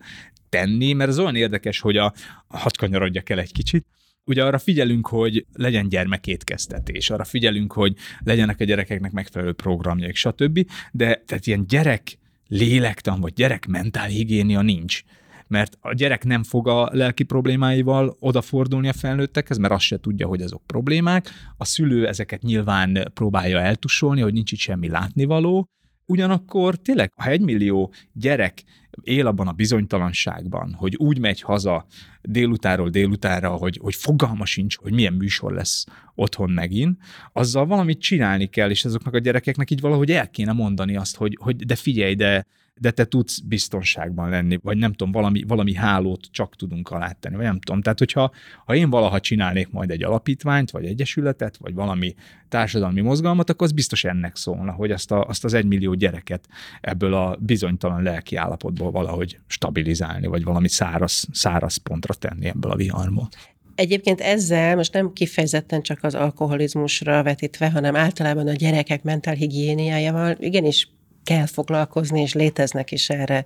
[0.48, 2.12] tenni, mert ez olyan érdekes, hogy a,
[2.48, 3.86] hadd kanyarodjak el egy kicsit,
[4.24, 10.70] ugye arra figyelünk, hogy legyen gyermekétkeztetés, arra figyelünk, hogy legyenek a gyerekeknek megfelelő programjaik, stb.
[10.92, 15.02] De tehát ilyen gyerek lélektan, vagy gyerek mentálhigiénia nincs
[15.48, 20.26] mert a gyerek nem fog a lelki problémáival odafordulni a felnőttekhez, mert azt se tudja,
[20.26, 21.30] hogy azok problémák.
[21.56, 25.68] A szülő ezeket nyilván próbálja eltusolni, hogy nincs itt semmi látnivaló.
[26.06, 28.64] Ugyanakkor tényleg, ha egy millió gyerek
[29.02, 31.86] él abban a bizonytalanságban, hogy úgy megy haza
[32.22, 35.84] délutáról délutára, hogy, hogy fogalma sincs, hogy milyen műsor lesz
[36.14, 36.98] otthon megint,
[37.32, 41.38] azzal valamit csinálni kell, és azoknak a gyerekeknek így valahogy el kéne mondani azt, hogy,
[41.40, 42.46] hogy de figyelj, de
[42.80, 47.44] de te tudsz biztonságban lenni, vagy nem tudom, valami, valami hálót csak tudunk alátenni, vagy
[47.44, 47.82] nem tudom.
[47.82, 48.30] Tehát, hogyha
[48.64, 52.14] ha én valaha csinálnék majd egy alapítványt, vagy egyesületet, vagy valami
[52.48, 56.46] társadalmi mozgalmat, akkor az biztos ennek szólna, hogy azt, a, azt az egymillió gyereket
[56.80, 62.76] ebből a bizonytalan lelki állapotból valahogy stabilizálni, vagy valami száraz, száraz pontra tenni ebből a
[62.76, 63.28] viharból.
[63.74, 70.36] Egyébként ezzel most nem kifejezetten csak az alkoholizmusra vetítve, hanem általában a gyerekek mentál higiéniájával
[70.38, 70.88] igenis
[71.28, 73.44] kell foglalkozni, és léteznek is erre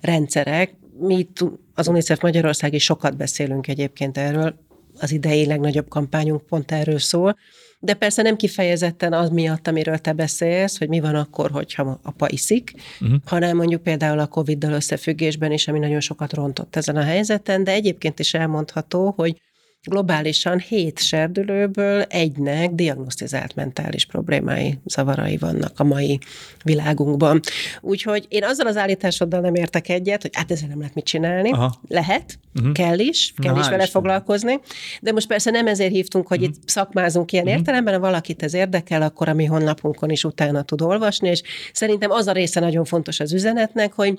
[0.00, 0.72] rendszerek.
[0.98, 1.28] Mi
[1.74, 4.54] az UNICEF Magyarország is sokat beszélünk egyébként erről,
[4.98, 7.36] az idei legnagyobb kampányunk pont erről szól,
[7.80, 12.28] de persze nem kifejezetten az miatt, amiről te beszélsz, hogy mi van akkor, hogyha apa
[12.28, 13.18] iszik, uh-huh.
[13.24, 17.72] hanem mondjuk például a Covid-dal összefüggésben is, ami nagyon sokat rontott ezen a helyzeten, de
[17.72, 19.40] egyébként is elmondható, hogy
[19.88, 26.18] globálisan hét serdülőből egynek diagnosztizált mentális problémái, zavarai vannak a mai
[26.64, 27.40] világunkban.
[27.80, 31.50] Úgyhogy én azzal az állításoddal nem értek egyet, hogy hát ezzel nem lehet mit csinálni.
[31.50, 31.80] Aha.
[31.88, 32.72] Lehet, uh-huh.
[32.72, 34.60] kell is, kell Na, is vele foglalkozni,
[35.00, 36.54] de most persze nem ezért hívtunk, hogy uh-huh.
[36.54, 37.58] itt szakmázunk ilyen uh-huh.
[37.58, 42.10] értelemben, ha valakit ez érdekel, akkor a mi honlapunkon is utána tud olvasni, és szerintem
[42.10, 44.18] az a része nagyon fontos az üzenetnek, hogy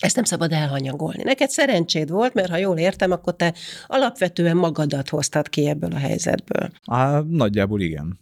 [0.00, 1.22] ezt nem szabad elhanyagolni.
[1.22, 3.54] Neked szerencséd volt, mert ha jól értem, akkor te
[3.86, 6.70] alapvetően magadat hoztad ki ebből a helyzetből.
[6.84, 8.18] Á, nagyjából igen.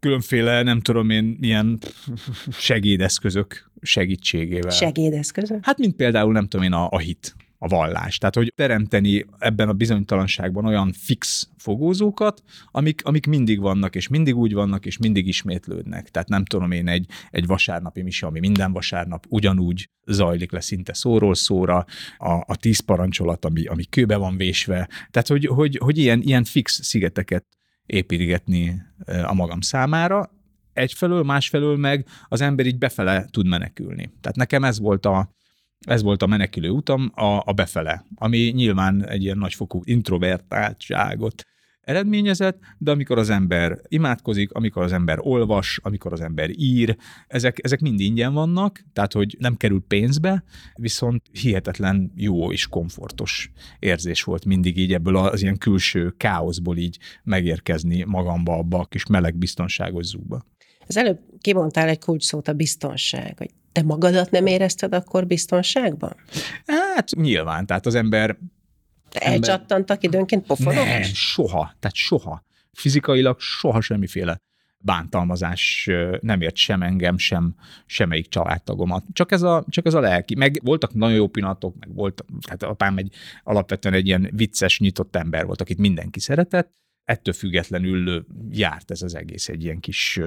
[0.00, 1.78] Különféle, nem tudom én, milyen
[2.50, 4.70] segédeszközök segítségével.
[4.70, 5.58] Segédeszközök?
[5.62, 8.18] Hát, mint például, nem tudom én, a, a hit a vallás.
[8.18, 14.36] Tehát, hogy teremteni ebben a bizonytalanságban olyan fix fogózókat, amik, amik mindig vannak, és mindig
[14.36, 16.10] úgy vannak, és mindig ismétlődnek.
[16.10, 20.94] Tehát nem tudom én egy, egy vasárnapi mise, ami minden vasárnap ugyanúgy zajlik le szinte
[20.94, 21.84] szóról szóra,
[22.18, 24.88] a, a tíz parancsolat, ami, ami kőbe van vésve.
[25.10, 27.46] Tehát, hogy, hogy, hogy ilyen, ilyen fix szigeteket
[27.86, 28.82] építgetni
[29.24, 30.30] a magam számára,
[30.72, 34.10] egyfelől, másfelől meg az ember így befele tud menekülni.
[34.20, 35.36] Tehát nekem ez volt a,
[35.86, 41.44] ez volt a menekülő utam, a, a befele, ami nyilván egy ilyen nagyfokú introvertáltságot
[41.88, 47.58] eredményezett, de amikor az ember imádkozik, amikor az ember olvas, amikor az ember ír, ezek,
[47.62, 54.22] ezek mind ingyen vannak, tehát hogy nem kerül pénzbe, viszont hihetetlen jó és komfortos érzés
[54.22, 59.36] volt mindig így ebből az ilyen külső káoszból így megérkezni magamba abba a kis meleg
[59.36, 60.44] biztonságos zúgba.
[60.86, 66.16] Az előbb kimondtál egy kulcsszót, a biztonság, hogy te magadat nem érezted akkor biztonságban?
[66.94, 68.38] Hát nyilván, tehát az ember...
[69.08, 69.32] Te ember...
[69.32, 70.84] elcsattantak időnként pofonok?
[70.84, 72.44] Nem, soha, tehát soha.
[72.72, 74.40] Fizikailag soha semmiféle
[74.80, 77.54] bántalmazás nem ért sem engem, sem
[77.86, 79.04] semmelyik családtagomat.
[79.12, 80.34] Csak ez, a, csak ez a lelki.
[80.34, 85.16] Meg voltak nagyon jó pillanatok, meg volt, hát apám egy alapvetően egy ilyen vicces, nyitott
[85.16, 86.72] ember volt, akit mindenki szeretett,
[87.04, 90.20] ettől függetlenül járt ez az egész egy ilyen kis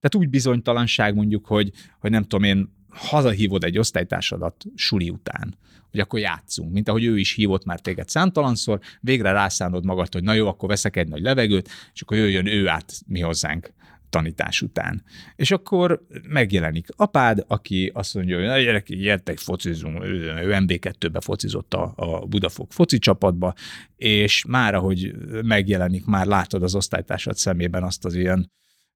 [0.00, 5.58] tehát úgy bizonytalanság mondjuk, hogy, hogy nem tudom én, hazahívod egy osztálytársadat suli után,
[5.90, 10.22] hogy akkor játszunk, mint ahogy ő is hívott már téged számtalanszor, végre rászánod magad, hogy
[10.22, 13.72] na jó, akkor veszek egy nagy levegőt, és akkor jöjjön ő át mi hozzánk
[14.10, 15.02] tanítás után.
[15.36, 21.74] És akkor megjelenik apád, aki azt mondja, hogy na gyerek, gyertek, focizunk, ő MB2-be focizott
[21.74, 23.54] a, a Budafok foci csapatba,
[23.96, 28.50] és már ahogy megjelenik, már látod az osztálytársad szemében azt az ilyen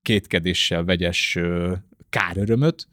[0.05, 1.39] kétkedéssel vegyes
[2.11, 2.89] kárörömöt,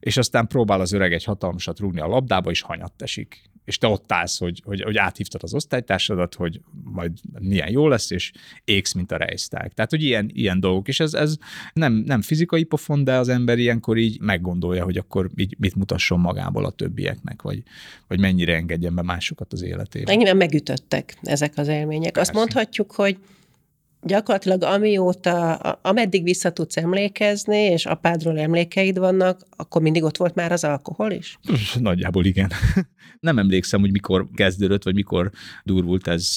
[0.00, 3.42] és aztán próbál az öreg egy hatalmasat rúgni a labdába, és hanyat esik.
[3.64, 8.10] És te ott állsz, hogy, hogy, hogy áthívtad az osztálytársadat, hogy majd milyen jó lesz,
[8.10, 8.32] és
[8.64, 9.72] égsz, mint a rejszták.
[9.72, 10.88] Tehát, hogy ilyen, ilyen dolgok.
[10.88, 11.36] És ez, ez
[11.72, 16.20] nem, nem fizikai pofon, de az ember ilyenkor így meggondolja, hogy akkor így mit mutasson
[16.20, 17.62] magából a többieknek, vagy,
[18.08, 20.12] vagy mennyire engedjen be másokat az életébe.
[20.12, 22.12] Engem megütöttek ezek az élmények.
[22.12, 22.30] Persze.
[22.30, 23.18] Azt mondhatjuk, hogy
[24.04, 30.52] gyakorlatilag amióta, ameddig vissza tudsz emlékezni, és apádról emlékeid vannak, akkor mindig ott volt már
[30.52, 31.38] az alkohol is?
[31.80, 32.50] Nagyjából igen.
[33.20, 35.30] Nem emlékszem, hogy mikor kezdődött, vagy mikor
[35.62, 36.36] durvult ez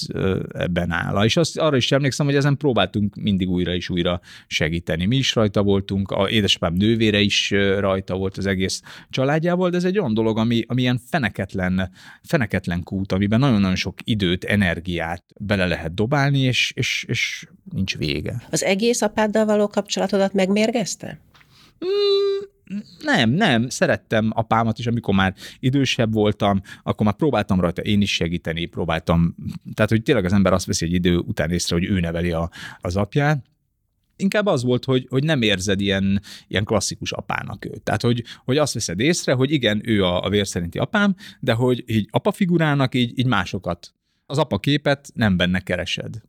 [0.53, 1.25] ebben áll.
[1.25, 5.05] És azt, arra is emlékszem, hogy ezen próbáltunk mindig újra és újra segíteni.
[5.05, 9.85] Mi is rajta voltunk, a édesapám nővére is rajta volt az egész családjával, de ez
[9.85, 11.91] egy olyan dolog, ami, ami ilyen feneketlen,
[12.23, 18.41] feneketlen kút, amiben nagyon-nagyon sok időt, energiát bele lehet dobálni, és, és, és nincs vége.
[18.51, 21.19] Az egész apáddal való kapcsolatodat megmérgezte?
[21.85, 22.45] Mm,
[23.03, 23.69] nem, nem.
[23.69, 29.35] Szerettem apámat is, amikor már idősebb voltam, akkor már próbáltam rajta én is segíteni, próbáltam.
[29.73, 32.49] Tehát, hogy tényleg az ember azt veszi egy idő után észre, hogy ő neveli a,
[32.81, 33.45] az apját,
[34.17, 37.81] inkább az volt, hogy, hogy nem érzed ilyen, ilyen klasszikus apának őt.
[37.81, 41.53] Tehát, hogy, hogy azt veszed észre, hogy igen, ő a, a vér szerinti apám, de
[41.53, 43.93] hogy így apa figurának így, így másokat.
[44.25, 46.21] Az apa képet nem benne keresed.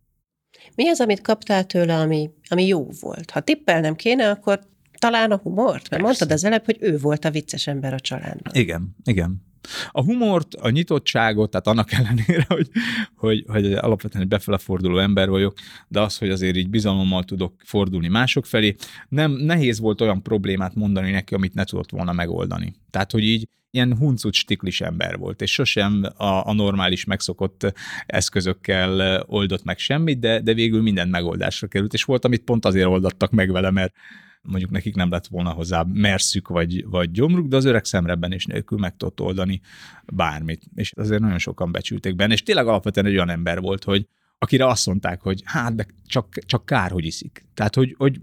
[0.74, 3.30] Mi az, amit kaptál tőle, ami, ami jó volt?
[3.30, 4.60] Ha tippelnem kéne, akkor
[4.98, 5.72] talán a humort?
[5.72, 6.04] Mert Persze.
[6.04, 8.52] mondtad az előbb, hogy ő volt a vicces ember a családban.
[8.54, 9.46] Igen, igen.
[9.90, 12.68] A humort, a nyitottságot, tehát annak ellenére, hogy,
[13.16, 15.54] hogy, hogy alapvetően egy befele forduló ember vagyok,
[15.88, 18.74] de az, hogy azért így bizalommal tudok fordulni mások felé,
[19.08, 22.74] nem nehéz volt olyan problémát mondani neki, amit ne tudott volna megoldani.
[22.90, 27.72] Tehát, hogy így ilyen huncut stiklis ember volt, és sosem a, a normális megszokott
[28.06, 32.86] eszközökkel oldott meg semmit, de, de végül minden megoldásra került, és volt, amit pont azért
[32.86, 33.94] oldottak meg vele, mert
[34.42, 38.46] mondjuk nekik nem lett volna hozzá merszük vagy, vagy gyomruk, de az öreg szemrebben is
[38.46, 39.60] nélkül meg tudott oldani
[40.06, 40.62] bármit.
[40.74, 44.06] És azért nagyon sokan becsülték benne, és tényleg alapvetően egy olyan ember volt, hogy
[44.38, 47.44] akire azt mondták, hogy hát, de csak, csak kár, hogy iszik.
[47.54, 48.20] Tehát, hogy, hogy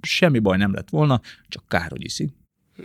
[0.00, 2.32] semmi baj nem lett volna, csak kár, hogy iszik.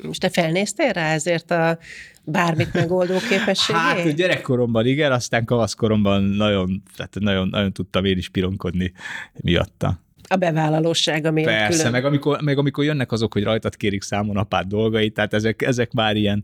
[0.01, 1.77] Most te felnéztél rá ezért a
[2.23, 3.81] bármit megoldó képességét?
[3.81, 8.91] Hát gyerekkoromban igen, aztán kavaszkoromban nagyon, tehát nagyon, nagyon tudtam én is pironkodni
[9.33, 10.05] miatta.
[10.27, 11.91] A bevállalóság, ami Persze, külön.
[11.91, 15.91] meg amikor, meg amikor jönnek azok, hogy rajtad kérik számon apád dolgait, tehát ezek, ezek
[15.91, 16.43] már ilyen,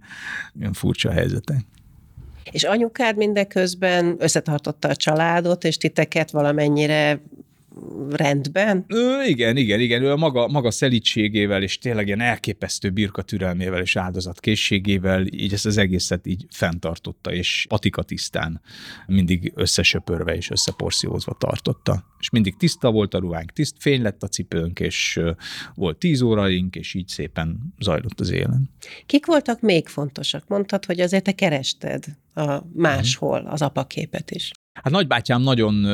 [0.60, 1.65] ilyen furcsa helyzetek.
[2.52, 7.22] És anyukád mindeközben összetartotta a családot, és titeket valamennyire
[8.09, 8.86] rendben?
[8.88, 10.03] Ö, igen, igen, igen.
[10.03, 15.65] Ő a maga, maga szelítségével és tényleg ilyen elképesztő birka türelmével és áldozatkészségével így ezt
[15.65, 18.62] az egészet így fenntartotta, és patika tisztán
[19.07, 22.05] mindig összesöpörve és összeporciózva tartotta.
[22.19, 25.19] És mindig tiszta volt a ruhánk, tiszt fény lett a cipőnk, és
[25.75, 28.69] volt tíz óraink, és így szépen zajlott az élen.
[29.05, 30.47] Kik voltak még fontosak?
[30.47, 34.51] Mondtad, hogy azért te kerested a máshol az apaképet is.
[34.73, 35.86] Hát nagybátyám nagyon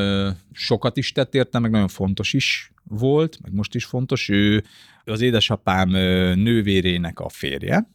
[0.51, 4.29] sokat is tett érte, meg nagyon fontos is volt, meg most is fontos.
[4.29, 4.63] Ő
[5.03, 5.89] az édesapám
[6.39, 7.89] nővérének a férje,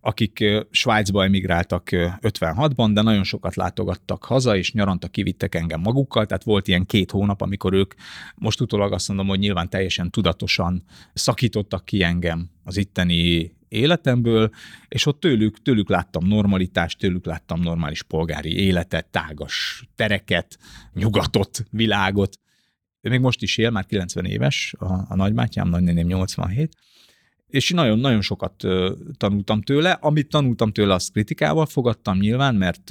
[0.00, 6.44] akik Svájcba emigráltak 56-ban, de nagyon sokat látogattak haza, és nyaranta kivittek engem magukkal, tehát
[6.44, 7.94] volt ilyen két hónap, amikor ők,
[8.34, 10.82] most utólag azt mondom, hogy nyilván teljesen tudatosan
[11.12, 14.50] szakítottak ki engem az itteni életemből,
[14.88, 20.58] és ott tőlük, tőlük láttam normalitást, tőlük láttam normális polgári életet, tágas tereket,
[20.92, 22.38] nyugatot, világot.
[23.00, 26.76] Ő még most is él, már 90 éves, a, a nagymátyám, nagynéném 87,
[27.46, 28.64] és nagyon-nagyon sokat
[29.16, 29.90] tanultam tőle.
[29.90, 32.90] Amit tanultam tőle, azt kritikával fogadtam nyilván, mert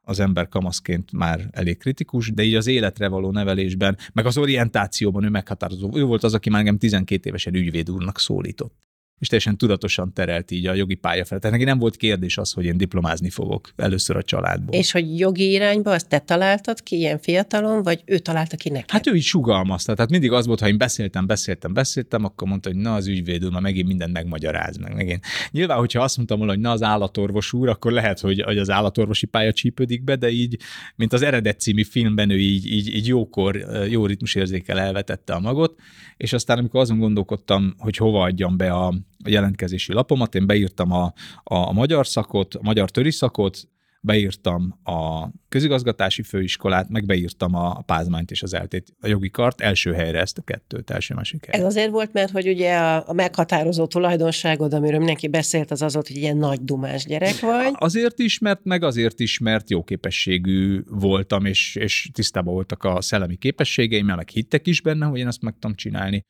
[0.00, 5.24] az ember kamaszként már elég kritikus, de így az életre való nevelésben, meg az orientációban
[5.24, 5.96] ő meghatározó.
[5.96, 8.74] Ő volt az, aki már engem 12 évesen ügyvéd úrnak szólított
[9.18, 11.40] és teljesen tudatosan terelt így a jogi pálya felé.
[11.40, 14.74] Tehát neki nem volt kérdés az, hogy én diplomázni fogok először a családból.
[14.74, 18.90] És hogy jogi irányba azt te találtad ki ilyen fiatalon, vagy ő találta ki neked?
[18.90, 19.94] Hát ő így sugalmazta.
[19.94, 23.44] Tehát mindig az volt, ha én beszéltem, beszéltem, beszéltem, akkor mondta, hogy na az ügyvéd
[23.44, 24.94] úr, ma megint mindent megmagyaráz meg.
[24.94, 25.24] Megint.
[25.50, 28.70] Nyilván, hogyha azt mondtam volna, hogy na az állatorvos úr, akkor lehet, hogy, hogy az
[28.70, 30.56] állatorvosi pálya csípődik be, de így,
[30.96, 35.80] mint az eredet című filmben, ő így, így, így jókor, jó ritmusérzékel elvetette a magot,
[36.16, 41.12] és aztán amikor azon gondolkodtam, hogy hova adjam be a jelentkezési lapomat, én beírtam a,
[41.42, 43.68] a, magyar szakot, a magyar töri szakot,
[44.00, 49.92] beírtam a közigazgatási főiskolát, meg beírtam a pázmányt és az eltét, a jogi kart első
[49.92, 51.66] helyre ezt a kettőt, első másik helyre.
[51.66, 55.94] Ez azért volt, mert hogy ugye a, a meghatározó tulajdonságod, amiről mindenki beszélt, az az
[55.94, 57.72] volt, hogy ilyen nagy dumás gyerek vagy.
[57.72, 63.00] Azért is, mert meg azért is, mert jó képességű voltam, és, és tisztában voltak a
[63.00, 66.22] szellemi képességeim, meg hittek is benne, hogy én ezt meg tudom csinálni.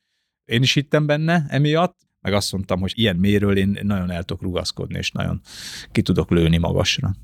[0.45, 4.43] Én is hittem benne emiatt, meg azt mondtam, hogy ilyen méről én nagyon el tudok
[4.43, 5.41] rugaszkodni, és nagyon
[5.93, 7.15] ki tudok lőni magasra.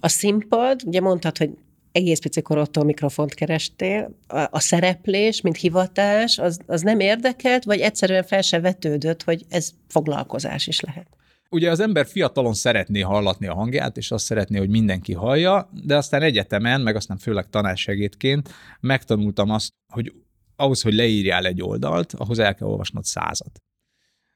[0.00, 1.50] A színpad, ugye mondtad, hogy
[1.92, 7.80] egész pici korodtól mikrofont kerestél, a, a szereplés, mint hivatás, az, az nem érdekelt, vagy
[7.80, 11.06] egyszerűen fel se vetődött, hogy ez foglalkozás is lehet?
[11.50, 15.96] Ugye az ember fiatalon szeretné hallatni a hangját, és azt szeretné, hogy mindenki hallja, de
[15.96, 18.50] aztán egyetemen, meg aztán főleg tanársegédként
[18.80, 20.12] megtanultam azt, hogy
[20.56, 23.60] ahhoz, hogy leírjál egy oldalt, ahhoz el kell olvasnod százat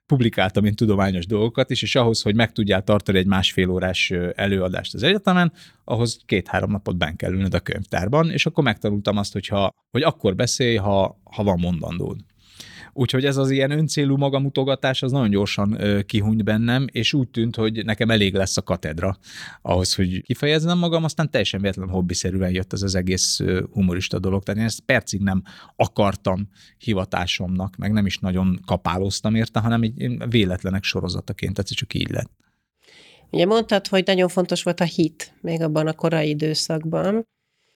[0.07, 4.95] publikáltam én tudományos dolgokat is, és ahhoz, hogy meg tudjál tartani egy másfél órás előadást
[4.95, 5.53] az egyetemen,
[5.85, 10.03] ahhoz két-három napot ben kell ülnöd a könyvtárban, és akkor megtanultam azt, hogy, ha, hogy
[10.03, 12.17] akkor beszélj, ha, ha van mondandód.
[12.99, 17.85] Úgyhogy ez az ilyen öncélú magamutogatás az nagyon gyorsan kihunyt bennem, és úgy tűnt, hogy
[17.85, 19.19] nekem elég lesz a katedra
[19.63, 23.41] ahhoz, hogy kifejezzem magam, aztán teljesen véletlen hobbiszerűen jött ez az egész
[23.73, 24.43] humorista dolog.
[24.43, 25.43] Tehát én ezt percig nem
[25.77, 32.11] akartam hivatásomnak, meg nem is nagyon kapáloztam érte, hanem így véletlenek sorozataként, tehát csak így
[32.11, 32.31] lett.
[33.31, 37.27] Ugye mondtad, hogy nagyon fontos volt a hit még abban a korai időszakban.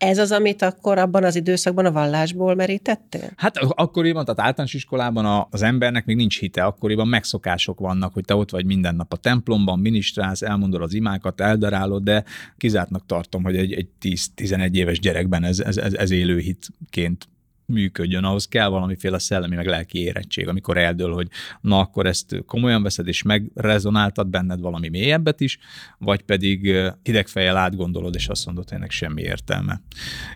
[0.01, 3.31] Ez az, amit akkor abban az időszakban a vallásból merítettél?
[3.37, 8.35] Hát akkoriban, tehát általános iskolában az embernek még nincs hite, akkoriban megszokások vannak, hogy te
[8.35, 12.25] ott vagy minden nap a templomban, minisztrálsz, elmondod az imákat, eldarálod, de
[12.57, 13.89] kizártnak tartom, hogy egy, egy
[14.37, 17.29] 10-11 éves gyerekben ez, ez, ez, ez élő hitként
[17.71, 21.29] működjön, ahhoz kell valamiféle szellemi meg lelki érettség, amikor eldől, hogy
[21.61, 25.59] na akkor ezt komolyan veszed, és megrezonáltad benned valami mélyebbet is,
[25.99, 29.83] vagy pedig hidegfejjel átgondolod, és azt mondod, hogy ennek semmi értelme.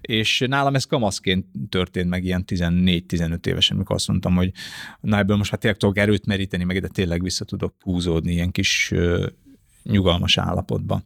[0.00, 4.50] És nálam ez kamaszként történt meg ilyen 14-15 évesen, amikor azt mondtam, hogy
[5.00, 8.50] na ebből most hát tényleg tudok erőt meríteni, meg ide tényleg vissza tudok húzódni ilyen
[8.50, 8.92] kis
[9.82, 11.02] nyugalmas állapotba.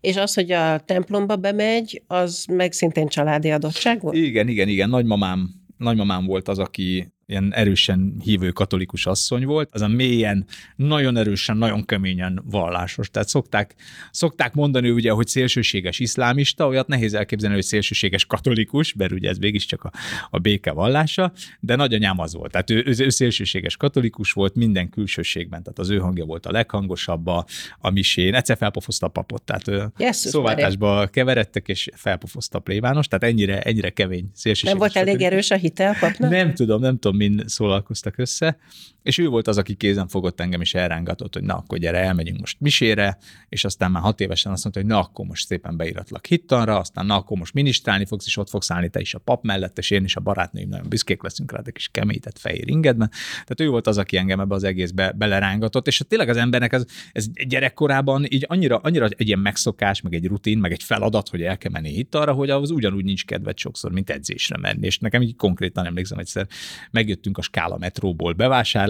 [0.00, 4.16] És az, hogy a templomba bemegy, az meg szintén családi adottság volt?
[4.16, 4.88] Igen, igen, igen.
[4.88, 11.16] Nagymamám, nagymamám volt az, aki ilyen erősen hívő katolikus asszony volt, az a mélyen, nagyon
[11.16, 13.10] erősen, nagyon keményen vallásos.
[13.10, 13.74] Tehát szokták,
[14.10, 19.64] szokták mondani ugye, hogy szélsőséges iszlámista, olyat nehéz elképzelni, hogy szélsőséges katolikus, mert ugye ez
[19.64, 19.92] csak a,
[20.30, 22.50] a béke vallása, de nagyanyám az volt.
[22.50, 26.50] Tehát ő, ő, ő szélsőséges katolikus volt minden külsőségben, tehát az ő hangja volt a
[26.50, 27.46] leghangosabb a,
[27.78, 28.34] a misén.
[28.34, 33.90] Egyszer felpofozta a papot, tehát yes, szóváltásba keveredtek, és felpofozta a plébános, tehát ennyire, ennyire
[33.90, 34.78] kevény szélsőséges.
[34.78, 36.30] Nem volt elég erős a hite a papnak?
[36.30, 38.58] Nem tudom, nem tudom tudom, min szólalkoztak össze,
[39.02, 42.40] és ő volt az, aki kézen fogott engem, és elrángatott, hogy na, akkor gyere, elmegyünk
[42.40, 46.26] most misére, és aztán már hat évesen azt mondta, hogy na, akkor most szépen beiratlak
[46.26, 49.44] hittanra, aztán na, akkor most minisztrálni fogsz, és ott fogsz állni te is a pap
[49.44, 53.10] mellett, és én is a barátnőim nagyon büszkék leszünk rá, egy kis keményített fehér ingedben.
[53.32, 56.84] Tehát ő volt az, aki engem ebbe az egészbe belerángatott, és tényleg az embernek ez,
[57.12, 61.42] ez gyerekkorában így annyira, annyira egy ilyen megszokás, meg egy rutin, meg egy feladat, hogy
[61.42, 64.86] el kell menni hittanra, hogy az ugyanúgy nincs kedved sokszor, mint edzésre menni.
[64.86, 66.46] És nekem így konkrétan emlékszem, egyszer
[66.90, 68.32] megjöttünk a Skála metróból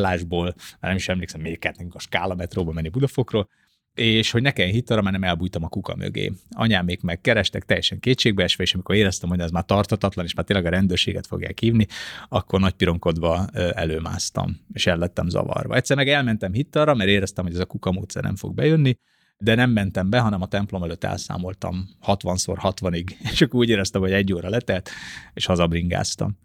[0.03, 3.49] bevásárlásból, már nem is emlékszem, még kellett a Skála metróból menni Budafokról,
[3.95, 6.33] és hogy ne kelljen hittarra, mert nem elbújtam a kuka mögé.
[6.51, 10.67] Anyám még megkerestek, teljesen kétségbeesve, és amikor éreztem, hogy ez már tartatatlan, és már tényleg
[10.67, 11.87] a rendőrséget fogják hívni,
[12.29, 15.75] akkor nagy pironkodva előmásztam, és el lettem zavarva.
[15.75, 18.97] Egyszer meg elmentem hittarra, mert éreztem, hogy ez a kuka módszer nem fog bejönni,
[19.39, 24.01] de nem mentem be, hanem a templom előtt elszámoltam 60-szor 60-ig, és akkor úgy éreztem,
[24.01, 24.91] hogy egy óra letelt,
[25.35, 26.39] és hazabringáztam.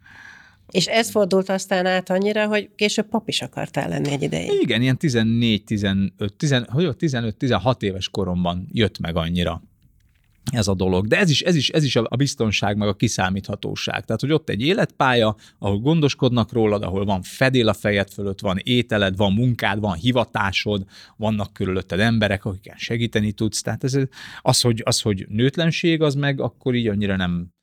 [0.71, 4.51] És ez fordult aztán át annyira, hogy később pap is akartál lenni egy ideig.
[4.62, 9.62] Igen, ilyen 14-15-16 éves koromban jött meg annyira
[10.51, 11.08] ez a dolog.
[11.08, 14.06] De ez is, ez is, ez is a biztonság, meg a kiszámíthatóság.
[14.06, 18.60] Tehát, hogy ott egy életpálya, ahol gondoskodnak rólad, ahol van fedél a fejed fölött, van
[18.63, 20.84] ételed, van munkád, van hivatásod,
[21.17, 23.62] vannak körülötted emberek, akikkel segíteni tudsz.
[23.62, 23.97] Tehát ez,
[24.41, 27.56] az, hogy, az, hogy nőtlenség, az meg akkor így annyira nem,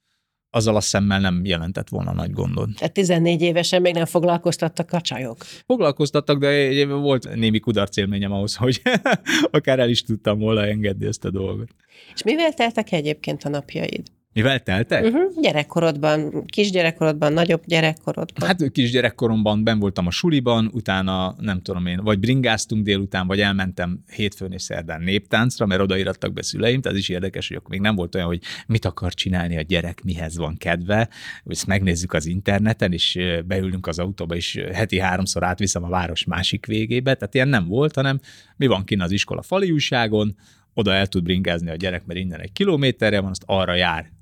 [0.54, 2.74] azzal a szemmel nem jelentett volna nagy gondot.
[2.76, 5.36] Tehát 14 évesen még nem foglalkoztattak a csajok?
[5.66, 8.82] Foglalkoztattak, de volt némi kudarc élményem ahhoz, hogy
[9.50, 11.68] akár el is tudtam volna engedni ezt a dolgot.
[12.14, 14.02] És mivel teltek egyébként a napjaid?
[14.34, 15.04] Mivel teltek?
[15.04, 15.42] Uh-huh.
[15.42, 18.48] Gyerekkorodban, kisgyerekkorodban, nagyobb gyerekkorodban.
[18.48, 24.00] Hát kisgyerekkoromban ben voltam a suliban, utána nem tudom én, vagy bringáztunk délután, vagy elmentem
[24.12, 27.80] hétfőn és szerdán néptáncra, mert odaírattak be szüleim, tehát ez is érdekes, hogy akkor még
[27.80, 31.08] nem volt olyan, hogy mit akar csinálni a gyerek, mihez van kedve,
[31.46, 36.66] ezt megnézzük az interneten, és beülünk az autóba, és heti háromszor átviszem a város másik
[36.66, 38.20] végébe, tehát ilyen nem volt, hanem
[38.56, 40.36] mi van kint az iskola fali újságon,
[40.72, 44.12] oda el tud bringázni a gyerek, mert innen egy kilométerre van, azt arra jár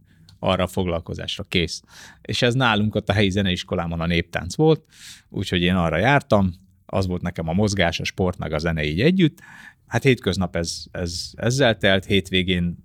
[0.43, 1.83] arra a foglalkozásra kész.
[2.23, 4.85] És ez nálunk ott a helyi zeneiskolámon a néptánc volt,
[5.29, 6.53] úgyhogy én arra jártam,
[6.87, 9.39] az volt nekem a mozgás, a sport, meg a zene így együtt.
[9.87, 12.85] Hát hétköznap ez, ez ezzel telt, hétvégén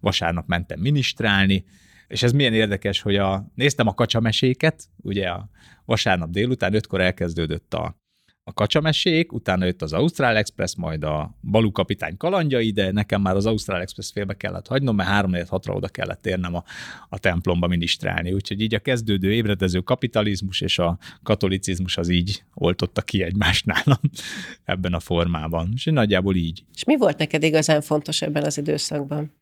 [0.00, 1.64] vasárnap mentem minisztrálni,
[2.08, 5.48] és ez milyen érdekes, hogy a, néztem a kacsameséket, ugye a
[5.84, 8.03] vasárnap délután ötkor elkezdődött a,
[8.46, 13.36] a kacsamesék, utána jött az Ausztrál Express, majd a Balú kapitány kalandjai, de nekem már
[13.36, 16.64] az Ausztrál Express félbe kellett hagynom, mert három hatra oda kellett érnem a,
[17.08, 18.32] a templomba minisztrálni.
[18.32, 24.00] Úgyhogy így a kezdődő ébredező kapitalizmus és a katolicizmus az így oltotta ki egymást nálam
[24.64, 25.70] ebben a formában.
[25.74, 26.64] És nagyjából így.
[26.74, 29.32] És mi volt neked igazán fontos ebben az időszakban?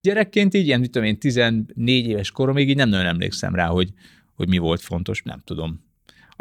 [0.00, 3.92] Gyerekként így, ilyen, mit tudom én, 14 éves koromig így nem nagyon emlékszem rá, hogy,
[4.34, 5.90] hogy mi volt fontos, nem tudom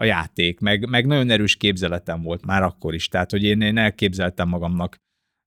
[0.01, 3.77] a játék, meg, meg nagyon erős képzeletem volt már akkor is, tehát hogy én, én
[3.77, 4.97] elképzeltem magamnak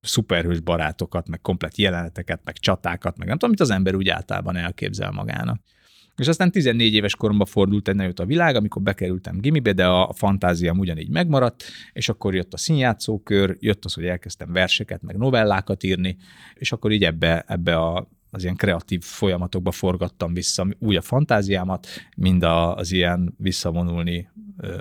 [0.00, 4.56] szuperhős barátokat, meg komplet jeleneteket, meg csatákat, meg nem tudom, amit az ember úgy általában
[4.56, 5.60] elképzel magának.
[6.16, 10.12] És aztán 14 éves koromban fordult egy nagyot a világ, amikor bekerültem gimibe, de a
[10.12, 15.82] fantáziám ugyanígy megmaradt, és akkor jött a színjátszókör, jött az, hogy elkezdtem verseket, meg novellákat
[15.82, 16.16] írni,
[16.54, 21.86] és akkor így ebbe, ebbe a az ilyen kreatív folyamatokba forgattam vissza úgy a fantáziámat,
[22.16, 24.28] mind az ilyen visszavonulni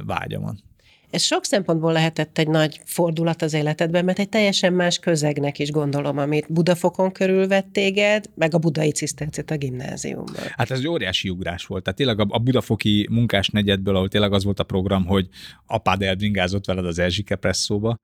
[0.06, 0.64] vágyamat.
[1.10, 5.72] Ez sok szempontból lehetett egy nagy fordulat az életedben, mert egy teljesen más közegnek is
[5.72, 10.44] gondolom, amit Budafokon körülvett téged, meg a budai cisztercet a gimnáziumban.
[10.50, 11.84] Hát ez egy óriási ugrás volt.
[11.84, 15.28] Tehát tényleg a, budafoki munkás negyedből, ahol tényleg az volt a program, hogy
[15.66, 17.96] apád elbringázott veled az Erzsike presszóba,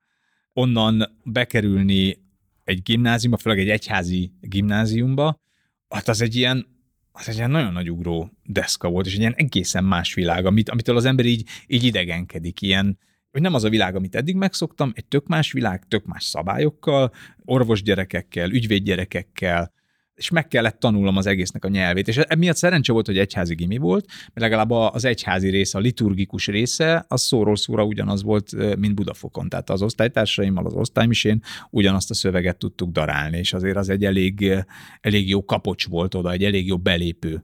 [0.54, 2.29] onnan bekerülni
[2.70, 5.42] egy gimnáziumba, főleg egy egyházi gimnáziumba,
[5.90, 6.68] hát az egy ilyen,
[7.12, 10.70] az egy ilyen nagyon nagy ugró deszka volt, és egy ilyen egészen más világ, amit,
[10.70, 13.00] amitől az ember így, így idegenkedik, ilyen,
[13.32, 17.14] hogy nem az a világ, amit eddig megszoktam, egy tök más világ, tök más szabályokkal,
[17.46, 19.74] orvos gyerekekkel, ügyvéd gyerekekkel,
[20.20, 22.08] és meg kellett tanulnom az egésznek a nyelvét.
[22.08, 26.48] És emiatt szerencse volt, hogy egyházi gimi volt, mert legalább az egyházi része, a liturgikus
[26.48, 29.50] része, az szóról szóra ugyanaz volt, mint Budafokon.
[29.50, 34.54] Tehát az osztálytársaimmal, az osztálymisén ugyanazt a szöveget tudtuk darálni, és azért az egy elég,
[35.02, 37.44] elég jó kapocs volt oda, egy elég jó belépő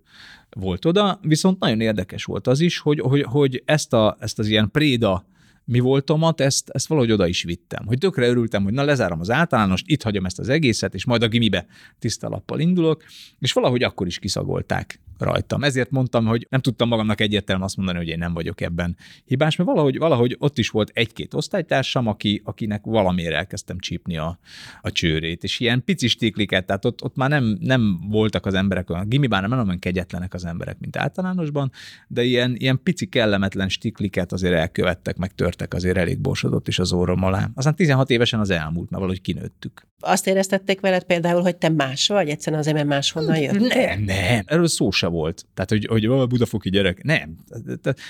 [0.50, 4.48] volt oda, viszont nagyon érdekes volt az is, hogy, hogy, hogy ezt, a, ezt az
[4.48, 5.26] ilyen préda
[5.66, 7.86] mi voltomat, ezt, ezt valahogy oda is vittem.
[7.86, 11.24] Hogy tökre örültem, hogy na lezárom az általánost, itt hagyom ezt az egészet, és majd
[11.24, 11.66] a gimibe
[12.00, 13.04] tiszta lappal indulok,
[13.40, 15.64] és valahogy akkor is kiszagolták rajtam.
[15.64, 19.56] Ezért mondtam, hogy nem tudtam magamnak egyértelműen azt mondani, hogy én nem vagyok ebben hibás,
[19.56, 24.40] mert valahogy, valahogy ott is volt egy-két osztálytársam, aki, akinek valamiért elkezdtem csípni a,
[24.82, 28.90] a csőrét, és ilyen pici stikliket, tehát ott, ott már nem, nem voltak az emberek
[28.90, 31.72] olyan, gimibán nem olyan kegyetlenek az emberek, mint általánosban,
[32.08, 36.94] de ilyen, ilyen pici kellemetlen stikliket azért elkövettek, meg törtek azért elég borsodott is az
[36.94, 37.50] órom alá.
[37.56, 39.88] Aztán 16 évesen az elmúlt, mert valahogy kinőttük.
[40.00, 43.74] Azt éreztették veled például, hogy te más vagy, egyszerűen azért, mert máshonnan jött?
[43.74, 45.46] Nem, nem, erről szó se volt.
[45.54, 47.38] Tehát, hogy, hogy a budafoki gyerek, nem,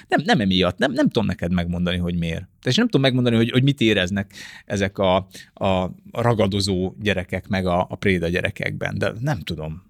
[0.07, 2.47] nem, nem emiatt, nem, nem tudom neked megmondani, hogy miért.
[2.63, 4.33] És nem tudom megmondani, hogy, hogy mit éreznek
[4.65, 5.15] ezek a,
[5.53, 9.83] a ragadozó gyerekek, meg a, a préda gyerekekben, de nem tudom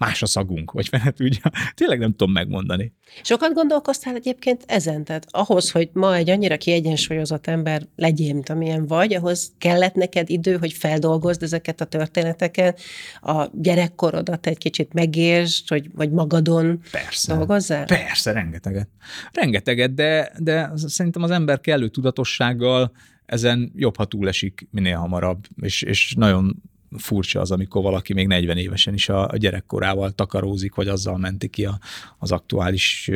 [0.00, 1.50] más a szagunk, vagy fene tudja.
[1.74, 2.92] Tényleg nem tudom megmondani.
[3.22, 5.04] Sokat gondolkoztál egyébként ezen?
[5.04, 10.30] Tehát ahhoz, hogy ma egy annyira kiegyensúlyozott ember legyél, mint amilyen vagy, ahhoz kellett neked
[10.30, 12.80] idő, hogy feldolgozd ezeket a történeteket,
[13.20, 17.34] a gyerekkorodat egy kicsit megértsd, hogy, vagy magadon Persze.
[17.34, 17.84] dolgozzál?
[17.84, 18.88] Persze, rengeteget.
[19.32, 22.92] Rengeteget, de, de szerintem az ember kellő tudatossággal
[23.26, 26.62] ezen jobb, ha túlesik minél hamarabb, és, és nagyon
[26.96, 31.64] furcsa az, amikor valaki még 40 évesen is a, gyerekkorával takarózik, vagy azzal menti ki
[31.64, 31.78] a,
[32.18, 33.10] az aktuális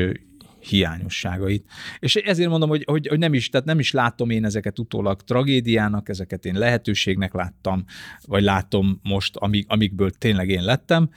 [0.69, 1.65] hiányosságait.
[1.99, 5.23] És ezért mondom, hogy, hogy, hogy nem is, tehát nem is látom én ezeket utólag
[5.23, 7.85] tragédiának, ezeket én lehetőségnek láttam,
[8.27, 11.11] vagy látom most, amik, amikből tényleg én lettem,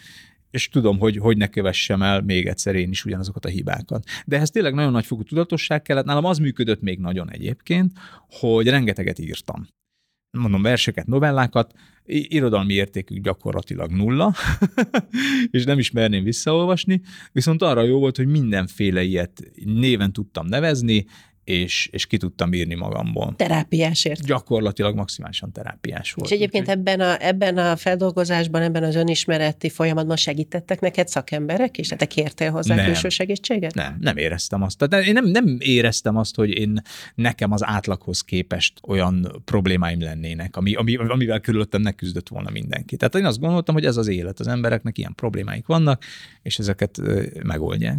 [0.52, 4.04] és tudom, hogy hogy ne kövessem el még egyszer én is ugyanazokat a hibákat.
[4.26, 6.06] De ehhez tényleg nagyon nagy fokú tudatosság kellett.
[6.06, 7.92] Nálam az működött még nagyon egyébként,
[8.30, 9.68] hogy rengeteget írtam
[10.32, 11.74] mondom, verseket, novellákat,
[12.06, 14.34] irodalmi értékük gyakorlatilag nulla,
[15.52, 17.02] és nem is merném visszaolvasni,
[17.32, 21.06] viszont arra jó volt, hogy mindenféle ilyet néven tudtam nevezni,
[21.48, 23.34] és, és ki tudtam írni magamból.
[23.36, 24.26] Terápiás ért.
[24.26, 26.30] Gyakorlatilag maximálisan terápiás volt.
[26.30, 31.88] És egyébként ebben a, ebben a feldolgozásban, ebben az önismereti folyamatban segítettek neked szakemberek, és
[31.88, 32.86] te kértél hozzá nem.
[32.86, 33.74] külső segítséget?
[33.74, 34.78] Nem, nem éreztem azt.
[34.78, 36.82] Tehát én nem, nem éreztem azt, hogy én
[37.16, 42.96] nekem az átlaghoz képest olyan problémáim lennének, ami, ami, amivel körülöttem ne küzdött volna mindenki.
[42.96, 46.04] Tehát én azt gondoltam, hogy ez az élet, az embereknek ilyen problémáik vannak,
[46.42, 47.02] és ezeket
[47.44, 47.98] megoldják.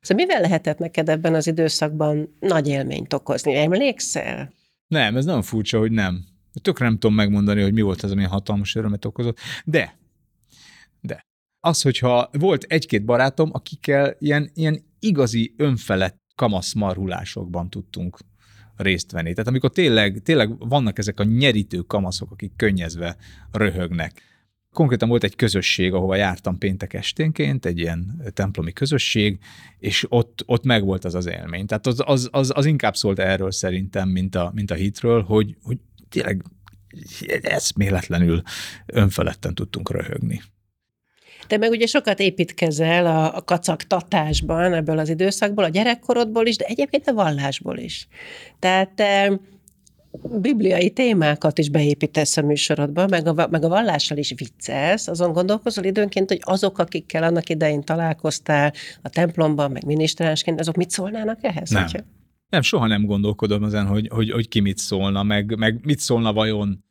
[0.00, 3.56] Szóval mivel lehetett neked ebben az időszakban nagy élményt okozni?
[3.56, 4.52] Emlékszel?
[4.86, 6.24] Nem, ez nagyon furcsa, hogy nem.
[6.62, 9.38] Tökre nem tudom megmondani, hogy mi volt az, ami hatalmas örömet okozott.
[9.64, 9.98] De,
[11.00, 11.20] de,
[11.60, 18.18] az, hogyha volt egy-két barátom, akikkel ilyen, ilyen igazi önfelett kamasz marhulásokban tudtunk
[18.76, 19.32] részt venni.
[19.32, 23.16] Tehát amikor tényleg, tényleg vannak ezek a nyerítő kamaszok, akik könnyezve
[23.52, 24.22] röhögnek,
[24.74, 29.38] Konkrétan volt egy közösség, ahova jártam péntek esténként, egy ilyen templomi közösség,
[29.78, 31.66] és ott, ott megvolt az az élmény.
[31.66, 35.56] Tehát az, az, az, az inkább szólt erről szerintem, mint a, mint a hitről, hogy,
[35.62, 36.42] hogy tényleg
[37.40, 38.42] eszméletlenül
[38.86, 40.42] önfeletten tudtunk röhögni.
[41.46, 46.64] Te meg ugye sokat építkezel a, a kacagtatásban ebből az időszakból, a gyerekkorodból is, de
[46.64, 48.08] egyébként a vallásból is.
[48.58, 49.40] Tehát te
[50.40, 55.84] bibliai témákat is beépítesz a műsorodba, meg a, meg a vallással is viccelsz, azon gondolkozol
[55.84, 61.70] időnként, hogy azok, akikkel annak idején találkoztál a templomban, meg minisztránsként, azok mit szólnának ehhez?
[61.70, 61.82] Nem.
[61.82, 62.00] Hogyha?
[62.48, 66.32] Nem, soha nem gondolkodom ezen, hogy, hogy, hogy ki mit szólna, meg, meg mit szólna
[66.32, 66.84] vajon.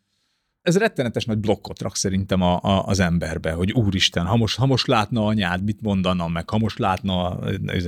[0.61, 4.65] Ez rettenetes nagy blokkot rak szerintem a, a, az emberbe, hogy úristen, ha most, ha
[4.65, 7.39] most látna anyád, mit mondana, meg ha most látna...
[7.65, 7.85] Ez,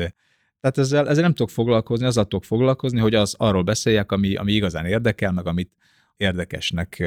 [0.62, 4.52] tehát ezzel, ezzel nem tudok foglalkozni, azzal tudok foglalkozni, hogy az arról beszéljek, ami, ami
[4.52, 5.72] igazán érdekel, meg amit
[6.18, 7.04] érdekesnek,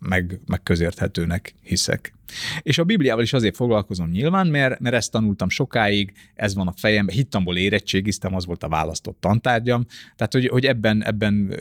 [0.00, 2.14] meg, meg közérthetőnek hiszek.
[2.62, 6.72] És a Bibliával is azért foglalkozom nyilván, mert, mert ezt tanultam sokáig, ez van a
[6.76, 11.54] fejemben, hittamból érettségiztem, az volt a választott tantárgyam, tehát hogy, hogy ebben, ebben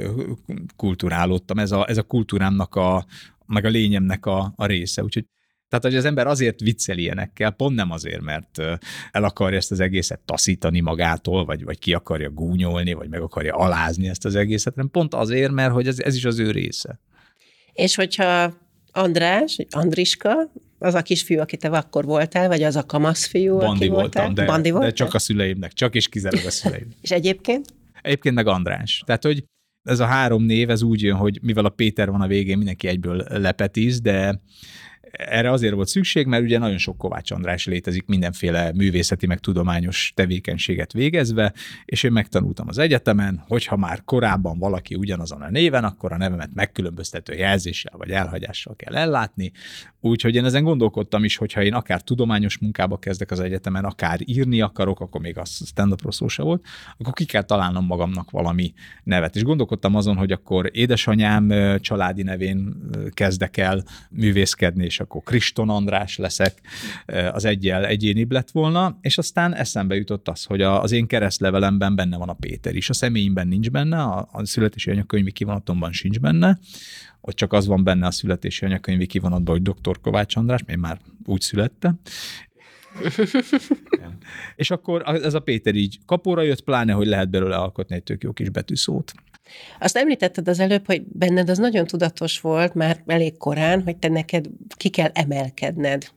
[0.76, 3.06] kulturálódtam, ez a, ez a kultúrámnak a,
[3.46, 5.26] meg a lényemnek a, a része, úgyhogy
[5.70, 8.57] tehát, hogy az ember azért viccel ilyenekkel, pont nem azért, mert
[9.11, 13.55] el akarja ezt az egészet taszítani magától, vagy, vagy ki akarja gúnyolni, vagy meg akarja
[13.55, 16.99] alázni ezt az egészet, hanem pont azért, mert hogy ez, ez is az ő része.
[17.74, 18.53] És hogyha
[18.91, 23.84] András, Andriska, az a kisfiú, aki te akkor voltál, vagy az a kamasz fiú, Bandi
[23.84, 24.45] aki voltam, voltál?
[24.45, 26.88] de, Bandi de csak a szüleimnek, csak és kizárólag a szüleim.
[27.01, 27.66] És egyébként?
[28.01, 29.03] Egyébként meg András.
[29.05, 29.43] Tehát, hogy
[29.84, 32.88] ez a három név, ez úgy jön, hogy mivel a Péter van a végén, mindenki
[32.88, 34.41] egyből lepetiz, de
[35.18, 40.11] erre azért volt szükség, mert ugye nagyon sok Kovács András létezik mindenféle művészeti, meg tudományos
[40.16, 41.53] tevékenységet végezve,
[41.86, 46.49] és én megtanultam az egyetemen, hogyha már korábban valaki ugyanazon a néven, akkor a nevemet
[46.53, 49.51] megkülönböztető jelzéssel vagy elhagyással kell ellátni.
[49.99, 54.61] Úgyhogy én ezen gondolkodtam is, hogyha én akár tudományos munkába kezdek az egyetemen, akár írni
[54.61, 56.66] akarok, akkor még az stand-upról szó se volt,
[56.97, 59.36] akkor ki kell találnom magamnak valami nevet.
[59.36, 62.76] És gondolkodtam azon, hogy akkor édesanyám családi nevén
[63.13, 66.62] kezdek el művészkedni, és akkor Kriston András leszek,
[67.32, 72.18] az egyel egyénibb lett volna, és aztán eszembe jutott az, hogy az én keresztlevelemben benne
[72.18, 76.60] van a Péter is, a személyimben nincs benne, a, a születési anyakönyvi kivonatomban sincs benne,
[77.22, 79.99] ott csak az van benne a születési anyakönyvi kivonatban, hogy dr.
[80.01, 81.99] Kovács András, én már úgy születtem,
[84.56, 88.24] és akkor ez a Péter így kapóra jött, pláne, hogy lehet belőle alkotni egy tök
[88.24, 89.14] jó kis betűszót.
[89.80, 94.08] Azt említetted az előbb, hogy benned az nagyon tudatos volt már elég korán, hogy te
[94.08, 96.08] neked ki kell emelkedned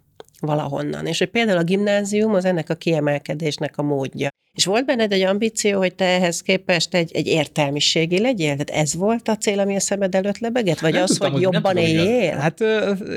[0.40, 1.06] valahonnan.
[1.06, 4.28] És hogy például a gimnázium az ennek a kiemelkedésnek a módja.
[4.52, 8.56] És volt benned egy ambíció, hogy te ehhez képest egy, egy értelmiségi legyél?
[8.56, 10.80] Tehát ez volt a cél, ami a szemed előtt lebeget?
[10.80, 12.36] Vagy nem az, tudtam, hogy jobban tudom, éljél?
[12.36, 12.60] Hát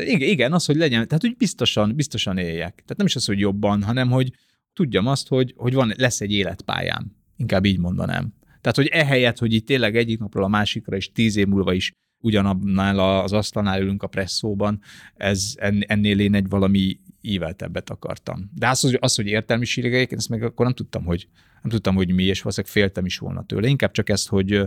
[0.06, 2.74] igen, igen, az, hogy legyen, tehát hogy biztosan, biztosan éljek.
[2.74, 4.32] Tehát nem is az, hogy jobban, hanem hogy
[4.74, 7.16] tudjam azt, hogy, hogy van, lesz egy életpályám.
[7.38, 8.34] Inkább így mondanám.
[8.62, 11.92] Tehát, hogy ehelyett, hogy itt tényleg egyik napról a másikra, és tíz év múlva is
[12.24, 14.82] ugyanabnál az asztalnál ülünk a presszóban,
[15.14, 18.52] ez ennél én egy valami íveltebbet akartam.
[18.56, 21.28] De az, hogy, az, hogy értelmiségek, ezt meg akkor nem tudtam, hogy
[21.62, 23.68] nem tudtam, hogy mi, és valószínűleg féltem is volna tőle.
[23.68, 24.62] Inkább csak ezt, hogy,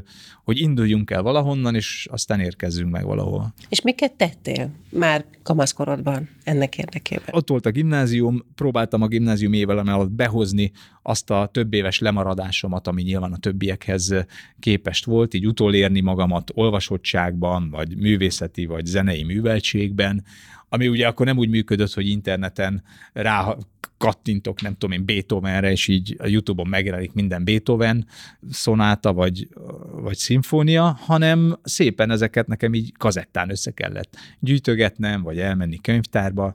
[0.44, 3.54] hogy induljunk el valahonnan, és aztán érkezzünk meg valahol.
[3.68, 7.28] És miket tettél már kamaszkorodban ennek érdekében?
[7.30, 12.86] Ott volt a gimnázium, próbáltam a gimnázium évelem alatt behozni azt a több éves lemaradásomat,
[12.86, 14.14] ami nyilván a többiekhez
[14.60, 20.24] képest volt, így utolérni magamat olvasottságban, vagy művészeti, vagy zenei műveltségben,
[20.74, 23.56] ami ugye akkor nem úgy működött, hogy interneten rá
[23.98, 28.06] kattintok, nem tudom én, Beethovenre, és így a YouTube-on megjelenik minden Beethoven
[28.50, 29.48] szonáta, vagy,
[29.92, 36.54] vagy szimfónia, hanem szépen ezeket nekem így kazettán össze kellett gyűjtögetnem, vagy elmenni könyvtárba,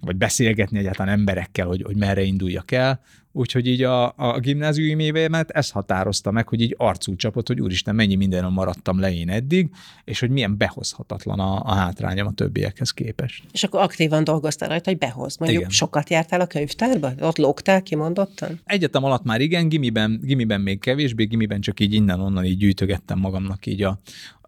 [0.00, 3.00] vagy beszélgetni egyáltalán emberekkel, hogy, hogy merre induljak el,
[3.32, 7.94] Úgyhogy így a, a gimnáziumi évemet ez határozta meg, hogy így arcú csapott, hogy úristen,
[7.94, 9.70] mennyi mindenről maradtam le én eddig,
[10.04, 13.42] és hogy milyen behozhatatlan a, a hátrányom a többiekhez képest.
[13.52, 15.36] És akkor aktívan dolgoztál rajta, hogy behoz.
[15.36, 15.72] Mondjuk igen.
[15.72, 17.12] sokat jártál a könyvtárba?
[17.20, 18.60] Ott lógtál kimondottan?
[18.64, 23.66] Egyetem alatt már igen, gimiben, gimiben még kevésbé, gimiben csak így innen-onnan így gyűjtögettem magamnak
[23.66, 24.00] így a,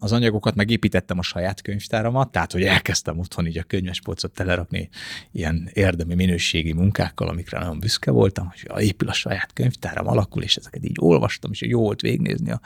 [0.03, 4.89] az anyagokat, meg építettem a saját könyvtáramat, tehát hogy elkezdtem otthon így a könyvespolcot telerakni
[5.31, 10.55] ilyen érdemi minőségi munkákkal, amikre nagyon büszke voltam, hogy épül a saját könyvtáram, alakul, és
[10.55, 12.59] ezeket így olvastam, és jó volt végnézni a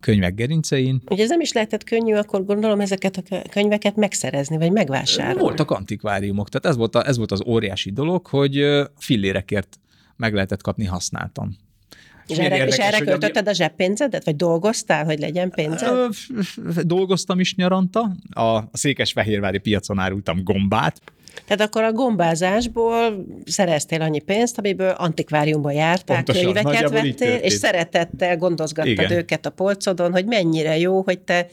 [0.00, 1.02] könyvek gerincein.
[1.10, 5.40] Ugye ez nem is lehetett könnyű, akkor gondolom ezeket a könyveket megszerezni, vagy megvásárolni.
[5.40, 8.64] Voltak antikváriumok, tehát ez volt, a, ez volt az óriási dolog, hogy
[8.98, 9.78] fillérekért
[10.16, 11.58] meg lehetett kapni használtan.
[12.26, 16.14] És erre, érdekes, és erre költötted a zseppénzedet, vagy dolgoztál, hogy legyen pénzed?
[16.82, 21.00] Dolgoztam is nyaranta, a Székesfehérvári piacon árultam gombát,
[21.46, 28.36] tehát akkor a gombázásból szereztél annyi pénzt, amiből antikváriumba jártál, Pontosan, könyveket vettél, és szeretettel
[28.36, 29.10] gondozgattad Igen.
[29.10, 31.46] őket a polcodon, hogy mennyire jó, hogy te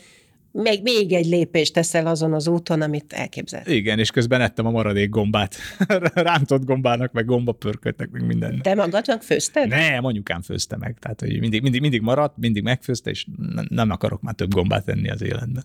[0.56, 3.62] még, még egy lépést teszel azon az úton, amit elképzel.
[3.66, 5.56] Igen, és közben ettem a maradék gombát.
[6.14, 8.62] Rántott gombának, meg gombapörkötnek, meg minden.
[8.62, 9.68] Te magadnak főzted?
[9.68, 10.97] Nem, anyukám főzte meg.
[10.99, 13.26] Tehát, hogy mindig, mindig, mindig maradt, mindig megfőzte, és
[13.70, 15.64] nem akarok már több gombát enni az életben.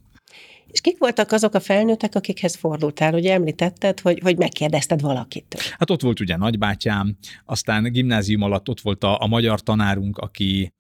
[0.66, 3.14] És kik voltak azok a felnőttek, akikhez fordultál?
[3.14, 5.74] Ugye említetted, hogy, hogy megkérdezted valakit.
[5.78, 10.72] Hát ott volt ugye nagybátyám, aztán gimnázium alatt ott volt a, a magyar tanárunk, aki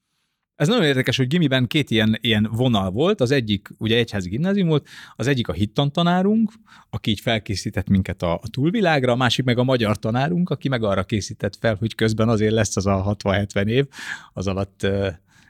[0.60, 4.68] ez nagyon érdekes, hogy gimiben két ilyen, ilyen vonal volt, az egyik ugye egyházi gimnázium
[4.68, 6.52] volt, az egyik a hittan tanárunk,
[6.90, 10.82] aki így felkészített minket a, a túlvilágra, a másik meg a magyar tanárunk, aki meg
[10.82, 13.86] arra készített fel, hogy közben azért lesz az a 60-70 év,
[14.32, 15.06] az alatt uh,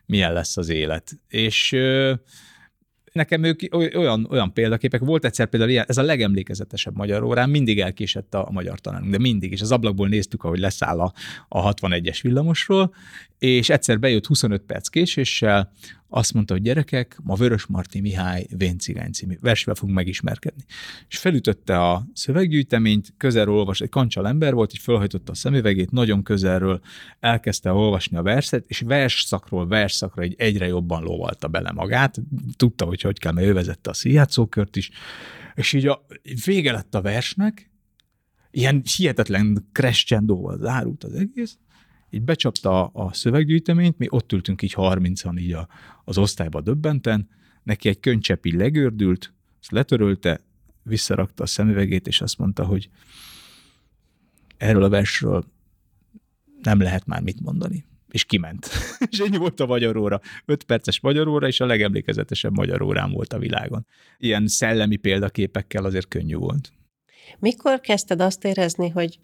[0.06, 1.18] milyen lesz az élet.
[1.28, 2.12] És uh,
[3.12, 7.80] nekem ők olyan, olyan példaképek, volt egyszer például ilyen, ez a legemlékezetesebb magyar órán, mindig
[7.80, 11.12] elkésett a, a magyar tanárunk, de mindig, és az ablakból néztük, ahogy leszáll a,
[11.48, 12.94] a 61-es villamosról,
[13.38, 15.72] és egyszer bejött 25 perc késéssel,
[16.12, 20.64] azt mondta, hogy gyerekek, ma Vörös Marti Mihály Véncigány című versvel fogunk megismerkedni.
[21.08, 26.22] És felütötte a szöveggyűjteményt, közelről olvas, egy kancsal ember volt, így felhajtotta a szemüvegét, nagyon
[26.22, 26.80] közelről
[27.20, 32.20] elkezdte olvasni a verset, és versszakról versszakra egy egyre jobban lovalta bele magát,
[32.56, 34.90] tudta, hogy hogy kell, mert ő vezette a színjátszókört is,
[35.54, 36.06] és így a
[36.44, 37.70] vége lett a versnek,
[38.50, 41.58] ilyen hihetetlen crescendóval zárult az egész,
[42.10, 45.68] így becsapta a szöveggyűjteményt, mi ott ültünk így 30-an így a,
[46.04, 47.28] az osztályba döbbenten,
[47.62, 50.44] neki egy könycsepi legördült, azt letörölte,
[50.82, 52.90] visszarakta a szemüvegét, és azt mondta, hogy
[54.56, 55.44] erről a versről
[56.62, 57.84] nem lehet már mit mondani.
[58.10, 58.68] És kiment.
[59.10, 60.20] és ennyi volt a magyar óra.
[60.44, 63.86] Öt perces magyar óra, és a legemlékezetesebb magyar órám volt a világon.
[64.18, 66.72] Ilyen szellemi példaképekkel azért könnyű volt.
[67.38, 69.18] Mikor kezdted azt érezni, hogy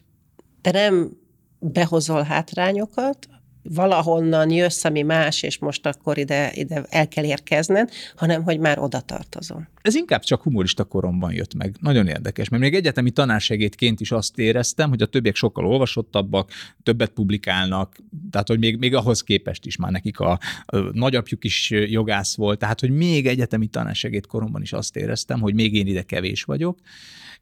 [0.60, 1.10] te nem
[1.58, 3.28] behozol hátrányokat,
[3.68, 8.78] valahonnan jössz, ami más, és most akkor ide, ide el kell érkezned, hanem hogy már
[8.78, 9.68] oda tartozom.
[9.82, 11.76] Ez inkább csak humorista koromban jött meg.
[11.80, 16.50] Nagyon érdekes, mert még egyetemi tanársegédként is azt éreztem, hogy a többiek sokkal olvasottabbak,
[16.82, 17.96] többet publikálnak,
[18.30, 22.58] tehát hogy még, még ahhoz képest is már nekik a, a nagyapjuk is jogász volt,
[22.58, 26.78] tehát hogy még egyetemi tanársegéd koromban is azt éreztem, hogy még én ide kevés vagyok,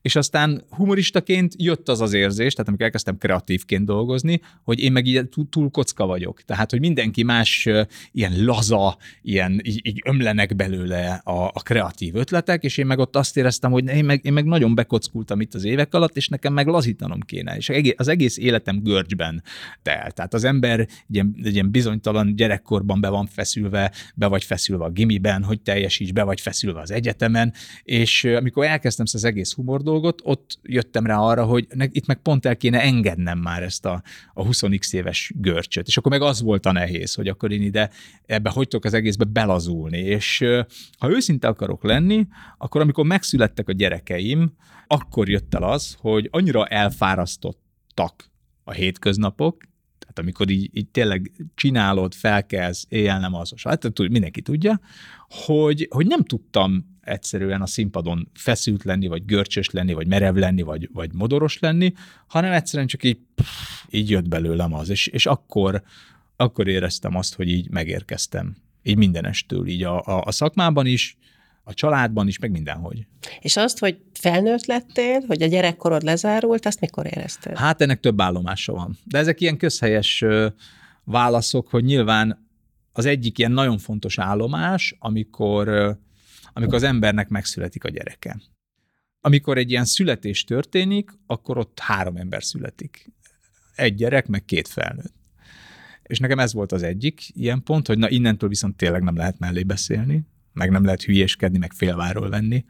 [0.04, 5.06] és aztán humoristaként jött az az érzés, tehát amikor elkezdtem kreatívként dolgozni, hogy én meg
[5.06, 6.42] így túl kocka vagyok.
[6.42, 7.68] Tehát, hogy mindenki más
[8.12, 13.16] ilyen laza, ilyen így, így ömlenek belőle a, a kreatív ötletek, és én meg ott
[13.16, 16.52] azt éreztem, hogy én meg, én meg nagyon bekockultam itt az évek alatt, és nekem
[16.52, 17.56] meg lazítanom kéne.
[17.56, 19.42] És az egész életem görcsben
[19.82, 20.14] telt.
[20.14, 24.84] Tehát az ember egy ilyen, egy ilyen bizonytalan gyerekkorban be van feszülve, be vagy feszülve
[24.84, 27.52] a gimiben, hogy teljesíts, be vagy feszülve az egyetemen,
[27.82, 32.16] és amikor elkezdtem ezt az egész humor dolgot, ott jöttem rá arra, hogy itt meg
[32.16, 34.02] pont el kéne engednem már ezt a,
[34.34, 35.86] a 20x éves görcsöt.
[35.86, 37.90] És akkor meg az volt a nehéz, hogy akkor én ide
[38.26, 39.98] ebbe hogy tudok az egészbe belazulni.
[39.98, 40.44] És
[40.98, 42.26] ha őszinte akarok lenni,
[42.58, 44.52] akkor amikor megszülettek a gyerekeim,
[44.86, 48.30] akkor jött el az, hogy annyira elfárasztottak
[48.64, 49.62] a hétköznapok,
[49.98, 54.80] tehát amikor így, így tényleg csinálod, felkelsz, éjjel nem azos, hát mindenki tudja,
[55.28, 60.62] hogy, hogy nem tudtam egyszerűen a színpadon feszült lenni, vagy görcsös lenni, vagy merev lenni,
[60.62, 61.92] vagy, vagy modoros lenni,
[62.26, 65.82] hanem egyszerűen csak így, pff, így jött belőlem az, és, és akkor,
[66.36, 68.56] akkor éreztem azt, hogy így megérkeztem.
[68.82, 71.16] Így mindenestől, így a, a, a szakmában is,
[71.64, 73.06] a családban is, meg mindenhogy.
[73.40, 77.58] És azt, hogy felnőtt lettél, hogy a gyerekkorod lezárult, azt mikor érezted?
[77.58, 78.98] Hát ennek több állomása van.
[79.04, 80.24] De ezek ilyen közhelyes
[81.04, 82.48] válaszok, hogy nyilván
[82.92, 85.96] az egyik ilyen nagyon fontos állomás, amikor
[86.54, 88.40] amikor az embernek megszületik a gyereke.
[89.20, 93.12] Amikor egy ilyen születés történik, akkor ott három ember születik.
[93.74, 95.14] Egy gyerek, meg két felnőtt.
[96.02, 99.38] És nekem ez volt az egyik ilyen pont, hogy na innentől viszont tényleg nem lehet
[99.38, 102.64] mellé beszélni, meg nem lehet hülyéskedni, meg félváról venni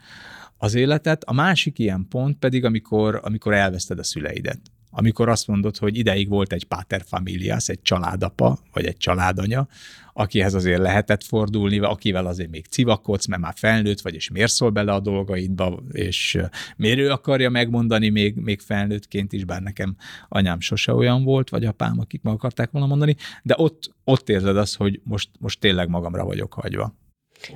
[0.57, 1.24] az életet.
[1.24, 4.61] A másik ilyen pont pedig, amikor, amikor elveszted a szüleidet
[4.97, 9.68] amikor azt mondod, hogy ideig volt egy pater familias, egy családapa, vagy egy családanya,
[10.12, 14.70] akihez azért lehetett fordulni, akivel azért még civakodsz, mert már felnőtt vagy, és miért szól
[14.70, 16.38] bele a dolgaidba, és
[16.76, 19.97] miért ő akarja megmondani még, még felnőttként is, bár nekem
[20.28, 24.57] anyám sose olyan volt, vagy apám, akik meg akarták volna mondani, de ott, ott érzed
[24.57, 26.95] azt, hogy most, most tényleg magamra vagyok hagyva.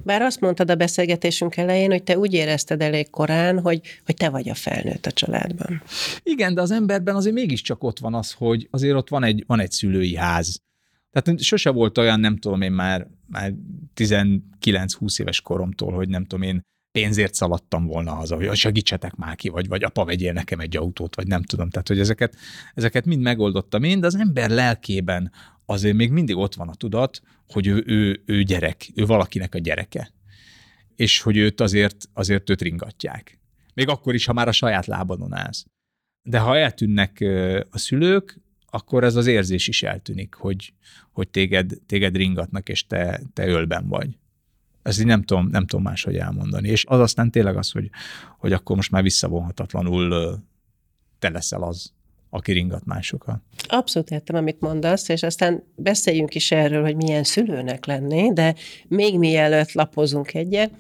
[0.04, 4.28] Bár azt mondtad a beszélgetésünk elején, hogy te úgy érezted elég korán, hogy, hogy te
[4.28, 5.82] vagy a felnőtt a családban.
[6.22, 9.60] Igen, de az emberben azért mégiscsak ott van az, hogy azért ott van egy, van
[9.60, 10.60] egy szülői ház.
[11.10, 13.52] Tehát sose volt olyan, nem tudom én már, már
[13.96, 16.62] 19-20 éves koromtól, hogy nem tudom én
[16.92, 21.16] pénzért szaladtam volna haza, hogy segítsetek már ki, vagy, vagy apa vegyél nekem egy autót,
[21.16, 21.70] vagy nem tudom.
[21.70, 22.36] Tehát, hogy ezeket,
[22.74, 25.32] ezeket mind megoldottam én, de az ember lelkében
[25.70, 29.58] azért még mindig ott van a tudat, hogy ő, ő, ő gyerek, ő valakinek a
[29.58, 30.12] gyereke.
[30.96, 33.38] És hogy őt azért, azért őt ringatják.
[33.74, 35.66] Még akkor is, ha már a saját lábadon állsz.
[36.22, 37.24] De ha eltűnnek
[37.70, 38.40] a szülők,
[38.70, 40.72] akkor ez az érzés is eltűnik, hogy,
[41.12, 44.18] hogy téged, téged ringatnak, és te, te ölben vagy.
[44.82, 46.68] Ezt így nem tudom, nem tudom máshogy elmondani.
[46.68, 47.90] És az aztán tényleg az, hogy,
[48.38, 50.38] hogy akkor most már visszavonhatatlanul
[51.18, 51.92] te leszel az,
[52.30, 53.40] aki ringat másokat.
[53.68, 58.54] Abszolút értem, amit mondasz, és aztán beszéljünk is erről, hogy milyen szülőnek lenni, de
[58.88, 60.70] még mielőtt lapozunk egyet,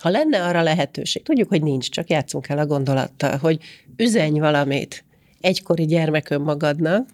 [0.00, 3.58] ha lenne arra lehetőség, tudjuk, hogy nincs, csak játszunk el a gondolattal, hogy
[3.96, 5.04] üzenj valamit
[5.40, 7.08] egykori gyermekön magadnak,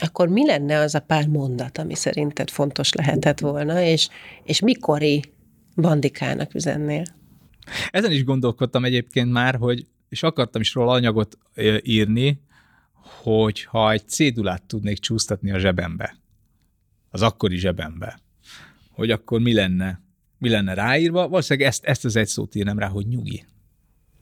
[0.00, 4.08] akkor mi lenne az a pár mondat, ami szerinted fontos lehetett volna, és,
[4.44, 5.22] és mikori
[5.76, 7.02] bandikának üzennél?
[7.90, 11.38] Ezen is gondolkodtam egyébként már, hogy és akartam is róla anyagot
[11.82, 12.40] írni,
[13.04, 16.16] hogy ha egy cédulát tudnék csúsztatni a zsebembe,
[17.10, 18.20] az akkori zsebembe,
[18.90, 20.00] hogy akkor mi lenne,
[20.38, 23.44] mi lenne ráírva, valószínűleg ezt, ezt az egy szót írnám rá, hogy nyugi.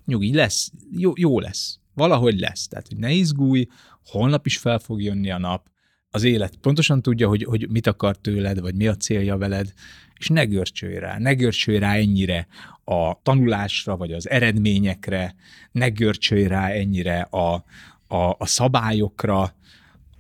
[0.05, 2.69] Nyugi, lesz, jó, jó lesz, valahogy lesz.
[2.69, 3.67] Tehát, hogy ne izgulj,
[4.05, 5.71] holnap is fel fog jönni a nap,
[6.15, 9.73] az élet pontosan tudja, hogy, hogy mit akar tőled, vagy mi a célja veled,
[10.19, 12.47] és ne görcsölj rá, ne görcsölj rá ennyire
[12.85, 15.35] a tanulásra, vagy az eredményekre,
[15.73, 17.65] ne görcsölj rá ennyire a,
[18.13, 19.55] a, a szabályokra,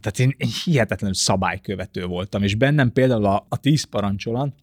[0.01, 4.55] tehát én, én hihetetlenül szabálykövető voltam, és bennem például a, a tíz parancsolat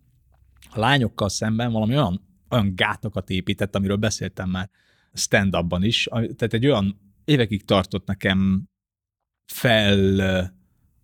[0.69, 4.69] a lányokkal szemben valami olyan, olyan gátakat épített, amiről beszéltem már
[5.13, 8.67] stand-upban is, tehát egy olyan évekig tartott nekem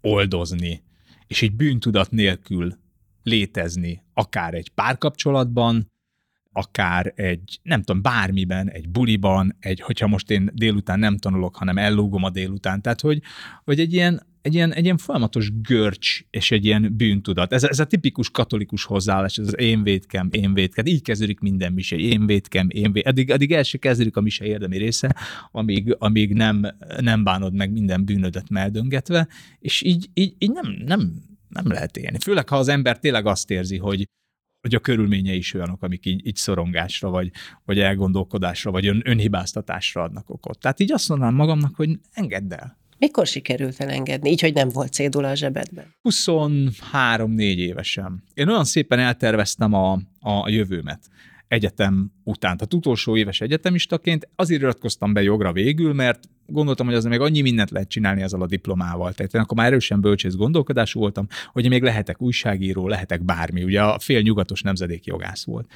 [0.02, 0.84] feloldozni,
[1.28, 2.78] és egy bűntudat nélkül
[3.24, 5.92] létezni, akár egy párkapcsolatban,
[6.58, 11.78] akár egy, nem tudom, bármiben, egy buliban, egy, hogyha most én délután nem tanulok, hanem
[11.78, 12.82] ellógom a délután.
[12.82, 13.22] Tehát, hogy,
[13.64, 17.54] hogy egy ilyen, egy ilyen, egy ilyen folyamatos görcs és egy ilyen bűntudat.
[17.54, 20.86] Ez, ez a tipikus katolikus hozzáállás, ez az én védkem, én védkem.
[20.86, 23.12] Így kezdődik minden mise, én védkem, én védkem.
[23.12, 25.16] Addig, addig el se kezdődik a mise érdemi része,
[25.52, 26.66] amíg, amíg nem,
[27.00, 29.28] nem bánod meg minden bűnödet meldöngetve,
[29.60, 32.18] és így, így, így nem, nem, nem lehet élni.
[32.20, 34.08] Főleg, ha az ember tényleg azt érzi, hogy,
[34.66, 37.32] hogy a körülményei is olyanok, amik így, így szorongásra, vagy,
[37.66, 40.60] vagy elgondolkodásra, vagy ön, önhibáztatásra adnak okot.
[40.60, 42.78] Tehát így azt mondanám magamnak, hogy engedd el.
[42.98, 45.96] Mikor sikerült elengedni, így, hogy nem volt cédula a zsebedben?
[46.04, 48.24] 23-4 évesen.
[48.34, 51.10] Én olyan szépen elterveztem a, a jövőmet
[51.48, 52.58] egyetem után.
[52.58, 57.42] Tehát utolsó éves egyetemistaként azért iratkoztam be jogra végül, mert gondoltam, hogy az még annyi
[57.42, 59.14] mindent lehet csinálni ezzel a diplomával.
[59.14, 63.64] Tehát én akkor már erősen bölcsész gondolkodású voltam, hogy még lehetek újságíró, lehetek bármi.
[63.64, 65.72] Ugye a fél nyugatos nemzedék jogász volt.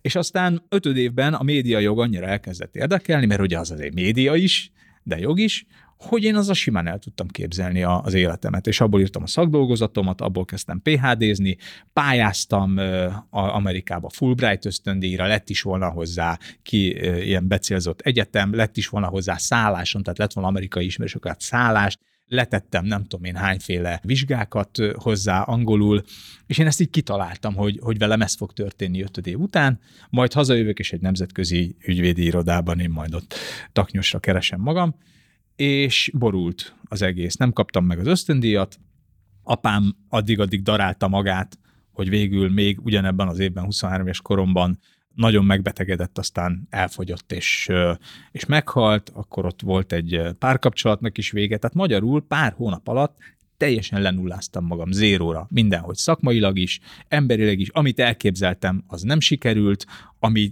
[0.00, 4.34] És aztán ötöd évben a média jog annyira elkezdett érdekelni, mert ugye az azért média
[4.34, 5.66] is, de jog is,
[6.02, 10.44] hogy én a simán el tudtam képzelni az életemet, és abból írtam a szakdolgozatomat, abból
[10.44, 11.56] kezdtem PHD-zni,
[11.92, 12.78] pályáztam
[13.30, 19.36] Amerikába Fulbright ösztöndíjra, lett is volna hozzá ki ilyen becélzott egyetem, lett is volna hozzá
[19.36, 26.02] szálláson, tehát lett volna amerikai ismerősöket szállást, letettem nem tudom én hányféle vizsgákat hozzá angolul,
[26.46, 29.80] és én ezt így kitaláltam, hogy, hogy velem ez fog történni ötöd év után,
[30.10, 33.34] majd hazajövök, és egy nemzetközi ügyvédi irodában én majd ott
[33.72, 34.94] taknyosra keresem magam,
[35.56, 37.34] és borult az egész.
[37.34, 38.80] Nem kaptam meg az ösztöndíjat,
[39.42, 41.58] apám addig-addig darálta magát,
[41.92, 44.78] hogy végül még ugyanebben az évben, 23 éves koromban
[45.14, 47.70] nagyon megbetegedett, aztán elfogyott és,
[48.30, 53.16] és meghalt, akkor ott volt egy párkapcsolatnak is vége, tehát magyarul pár hónap alatt
[53.56, 59.86] teljesen lenulláztam magam zéróra, mindenhogy szakmailag is, emberileg is, amit elképzeltem, az nem sikerült,
[60.18, 60.50] ami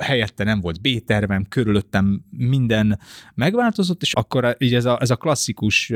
[0.00, 2.98] helyette nem volt B-tervem, körülöttem minden
[3.34, 5.92] megváltozott, és akkor így ez a, ez a klasszikus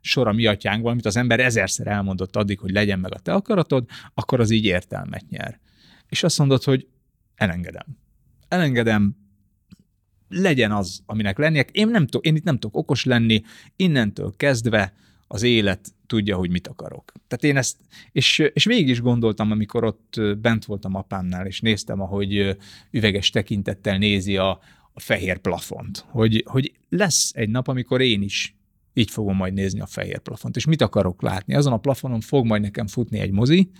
[0.00, 3.84] sor a mi amit az ember ezerszer elmondott addig, hogy legyen meg a te akaratod,
[4.14, 5.60] akkor az így értelmet nyer.
[6.08, 6.86] És azt mondod, hogy
[7.34, 7.86] elengedem.
[8.48, 9.16] Elengedem,
[10.28, 11.64] legyen az, aminek lennie.
[11.72, 13.42] Én, nem tudok, én itt nem tudok okos lenni,
[13.76, 14.94] innentől kezdve
[15.26, 17.12] az élet tudja, hogy mit akarok.
[17.26, 17.76] Tehát én ezt,
[18.12, 22.56] és, és végig is gondoltam, amikor ott bent voltam apámnál, és néztem, ahogy
[22.90, 24.50] üveges tekintettel nézi a,
[24.92, 28.56] a fehér plafont, hogy, hogy lesz egy nap, amikor én is
[28.94, 30.56] így fogom majd nézni a fehér plafont.
[30.56, 31.54] És mit akarok látni?
[31.54, 33.70] Azon a plafonon fog majd nekem futni egy mozi,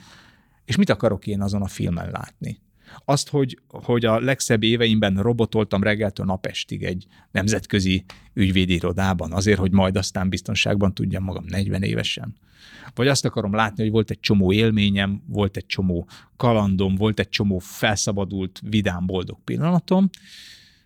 [0.65, 2.61] és mit akarok én azon a filmen látni?
[3.05, 9.73] Azt, hogy, hogy a legszebb éveimben robotoltam reggeltől napestig egy nemzetközi ügyvédi irodában, azért, hogy
[9.73, 12.37] majd aztán biztonságban tudjam magam 40 évesen.
[12.95, 17.29] Vagy azt akarom látni, hogy volt egy csomó élményem, volt egy csomó kalandom, volt egy
[17.29, 20.11] csomó felszabadult, vidám, boldog pillanatom,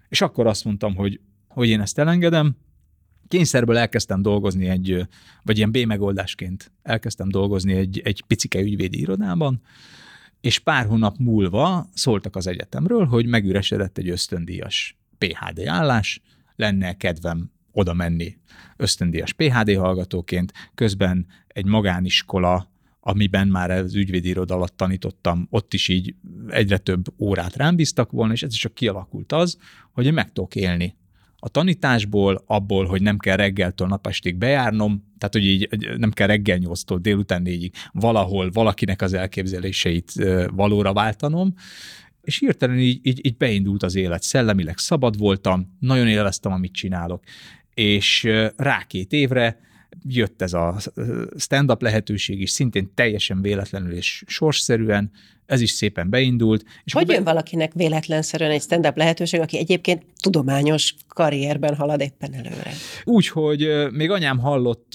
[0.08, 2.56] és akkor azt mondtam, hogy, hogy én ezt elengedem,
[3.28, 5.06] kényszerből elkezdtem dolgozni egy,
[5.42, 9.60] vagy ilyen B megoldásként elkezdtem dolgozni egy, egy picike ügyvédi irodában,
[10.40, 16.20] és pár hónap múlva szóltak az egyetemről, hogy megüresedett egy ösztöndíjas PHD állás,
[16.56, 18.36] lenne kedvem oda menni
[18.76, 22.70] ösztöndíjas PHD hallgatóként, közben egy magániskola,
[23.00, 26.14] amiben már az ügyvédi iroda alatt tanítottam, ott is így
[26.48, 29.58] egyre több órát rám bíztak volna, és ez is csak kialakult az,
[29.92, 30.96] hogy én meg tudok élni
[31.40, 35.68] a tanításból, abból, hogy nem kell reggeltől napestig bejárnom, tehát hogy így
[35.98, 40.12] nem kell reggel nyolctól délután négyig valahol valakinek az elképzeléseit
[40.54, 41.54] valóra váltanom,
[42.22, 44.22] és hirtelen így, így, így beindult az élet.
[44.22, 47.22] Szellemileg szabad voltam, nagyon élveztem, amit csinálok,
[47.74, 49.60] és rá két évre
[50.08, 50.76] jött ez a
[51.36, 55.10] stand-up lehetőség is, szintén teljesen véletlenül és sorsszerűen,
[55.46, 56.64] ez is szépen beindult.
[56.84, 57.30] És hogy jön be...
[57.30, 62.72] valakinek véletlenszerűen egy stand-up lehetőség, aki egyébként tudományos karrierben halad éppen előre?
[63.04, 64.94] Úgy, hogy még anyám hallott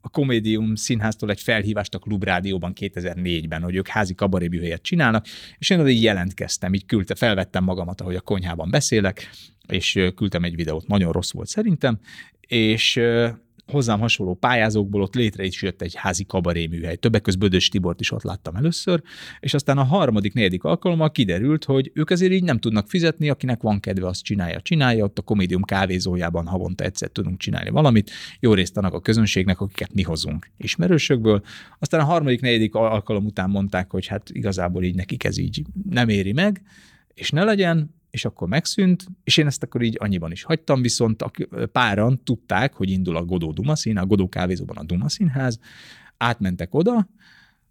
[0.00, 5.26] a Komédium színháztól egy felhívást a Klubrádióban 2004-ben, hogy ők házi kabarébűhelyet csinálnak,
[5.58, 9.30] és én oda így jelentkeztem, így küldte, felvettem magamat, ahogy a konyhában beszélek,
[9.68, 11.98] és küldtem egy videót, nagyon rossz volt szerintem,
[12.40, 13.00] és
[13.66, 16.96] hozzám hasonló pályázókból ott létre is jött egy házi kabaré műhely.
[16.96, 19.02] Többek között Bödös Tibort is ott láttam először,
[19.40, 23.62] és aztán a harmadik, negyedik alkalommal kiderült, hogy ők azért így nem tudnak fizetni, akinek
[23.62, 25.04] van kedve, azt csinálja, csinálja.
[25.04, 28.10] Ott a komédium kávézójában havonta egyszer tudunk csinálni valamit,
[28.40, 31.42] jó részt annak a közönségnek, akiket mi hozunk ismerősökből.
[31.78, 36.08] Aztán a harmadik, negyedik alkalom után mondták, hogy hát igazából így nekik ez így nem
[36.08, 36.62] éri meg,
[37.14, 41.22] és ne legyen, és akkor megszűnt, és én ezt akkor így annyiban is hagytam, viszont
[41.22, 41.30] a
[41.72, 45.58] páran tudták, hogy indul a Godó Duma szín, a Godó kávézóban a Duma színház,
[46.16, 47.08] átmentek oda,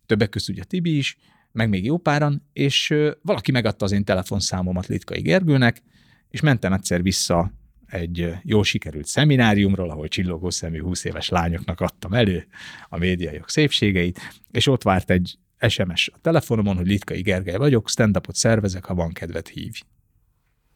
[0.06, 1.18] többek között ugye Tibi is,
[1.52, 5.82] meg még jó páran, és valaki megadta az én telefonszámomat Litkai Gergőnek,
[6.30, 7.52] és mentem egyszer vissza
[7.86, 12.48] egy jól sikerült szemináriumról, ahol csillogó szemű 20 éves lányoknak adtam elő
[12.90, 14.20] a médiajog szépségeit,
[14.52, 15.38] és ott várt egy
[15.68, 19.80] SMS a telefonomon, hogy Litkai Gergely vagyok, stand-upot szervezek, ha van kedvet hívj.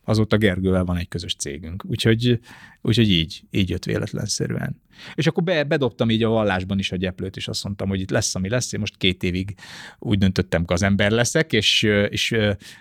[0.10, 1.86] Azóta Gergővel van egy közös cégünk.
[1.86, 2.40] Úgyhogy,
[2.82, 4.82] úgyhogy így, így jött véletlenszerűen.
[5.14, 8.10] És akkor be, bedobtam így a vallásban is a gyeplőt, és azt mondtam, hogy itt
[8.10, 8.74] lesz, ami lesz.
[8.74, 9.56] Én most két évig
[10.00, 12.36] úgy döntöttem, hogy az ember leszek, és, és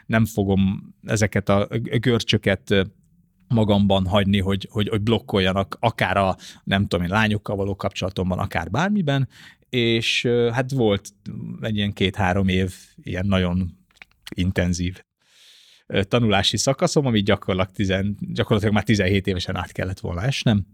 [0.06, 1.68] nem fogom ezeket a
[1.98, 2.86] görcsöket
[3.48, 8.70] magamban hagyni, hogy, hogy, hogy blokkoljanak akár a, nem tudom én, lányokkal való kapcsolatomban, akár
[8.70, 9.28] bármiben,
[9.68, 11.10] és hát volt
[11.60, 13.78] egy ilyen két-három év ilyen nagyon
[14.34, 15.06] intenzív
[16.02, 20.66] tanulási szakaszom, ami gyakorlatilag, tizen, gyakorlatilag már 17 évesen át kellett volna esnem,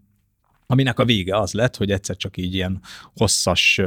[0.66, 2.80] aminek a vége az lett, hogy egyszer csak így ilyen
[3.14, 3.80] hosszas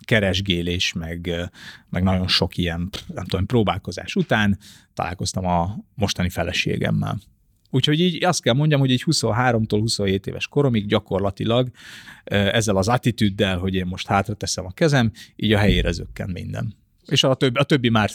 [0.00, 1.50] keresgélés, meg,
[1.88, 4.58] meg nagyon sok ilyen, nem tudom, próbálkozás után
[4.94, 7.20] találkoztam a mostani feleségemmel.
[7.70, 11.70] Úgyhogy így azt kell mondjam, hogy egy 23-tól 27 éves koromig gyakorlatilag
[12.24, 16.74] ezzel az attitűddel, hogy én most hátra teszem a kezem, így a helyére zökken minden.
[17.06, 18.10] És a többi, a többi már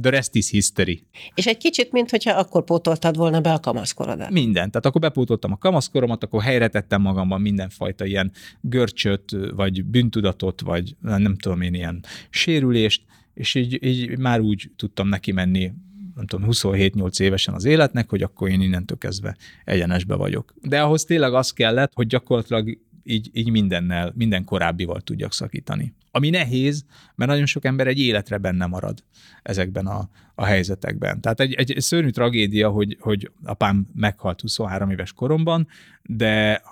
[0.00, 1.06] The rest is history.
[1.34, 4.30] És egy kicsit, mintha akkor pótoltad volna be a kamaszkorodat.
[4.30, 4.70] Minden.
[4.70, 10.96] Tehát akkor bepótoltam a kamaszkoromat, akkor helyre tettem magamban mindenfajta ilyen görcsöt, vagy bűntudatot, vagy
[11.00, 13.02] nem tudom én, ilyen sérülést,
[13.34, 15.72] és így, így már úgy tudtam neki menni
[16.14, 20.54] nem tudom, 27-8 évesen az életnek, hogy akkor én innentől kezdve egyenesbe vagyok.
[20.62, 25.94] De ahhoz tényleg az kellett, hogy gyakorlatilag így, így mindennel, minden korábbival tudjak szakítani.
[26.16, 26.84] Ami nehéz,
[27.14, 29.04] mert nagyon sok ember egy életre benne marad
[29.42, 31.20] ezekben a, a helyzetekben.
[31.20, 35.66] Tehát egy, egy szörnyű tragédia, hogy, hogy apám meghalt 23 éves koromban,
[36.02, 36.62] de,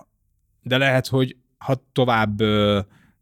[0.62, 2.43] de lehet, hogy ha tovább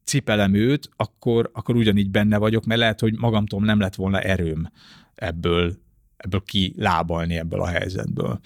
[0.05, 4.71] cipelem őt, akkor, akkor ugyanígy benne vagyok, mert lehet, hogy magamtól nem lett volna erőm
[5.15, 5.77] ebből,
[6.17, 8.41] ebből kilábalni ebből a helyzetből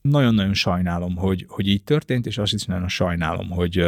[0.00, 3.86] nagyon-nagyon sajnálom, hogy, hogy így történt, és azt is nagyon sajnálom, hogy,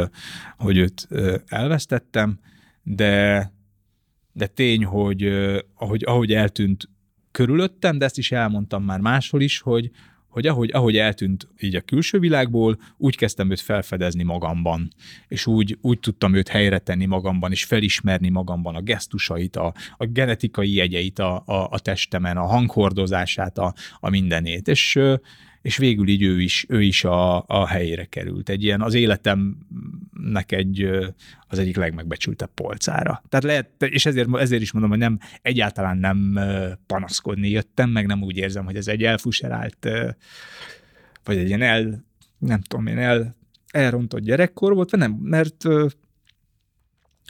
[0.56, 1.08] hogy őt
[1.46, 2.38] elvesztettem,
[2.94, 3.52] de,
[4.32, 5.24] de tény, hogy
[5.74, 6.88] ahogy, ahogy eltűnt
[7.30, 9.90] körülöttem, de ezt is elmondtam már máshol is, hogy,
[10.28, 14.92] hogy ahogy, ahogy eltűnt így a külső világból, úgy kezdtem őt felfedezni magamban,
[15.28, 20.06] és úgy, úgy tudtam őt helyre tenni magamban, és felismerni magamban a gesztusait, a, a
[20.06, 24.68] genetikai jegyeit a, a, a testemen, a hanghordozását, a, a mindenét.
[24.68, 24.98] És,
[25.62, 28.48] és végül így ő is, ő is a, a helyére került.
[28.48, 30.88] Egy ilyen az életemnek egy,
[31.46, 33.22] az egyik legmegbecsültebb polcára.
[33.28, 36.38] Tehát lehet, és ezért, ezért is mondom, hogy nem, egyáltalán nem
[36.86, 39.88] panaszkodni jöttem, meg nem úgy érzem, hogy ez egy elfuserált,
[41.24, 42.04] vagy egy ilyen el,
[42.38, 43.36] nem tudom én, el,
[43.70, 45.64] elrontott gyerekkor volt, vagy nem, mert,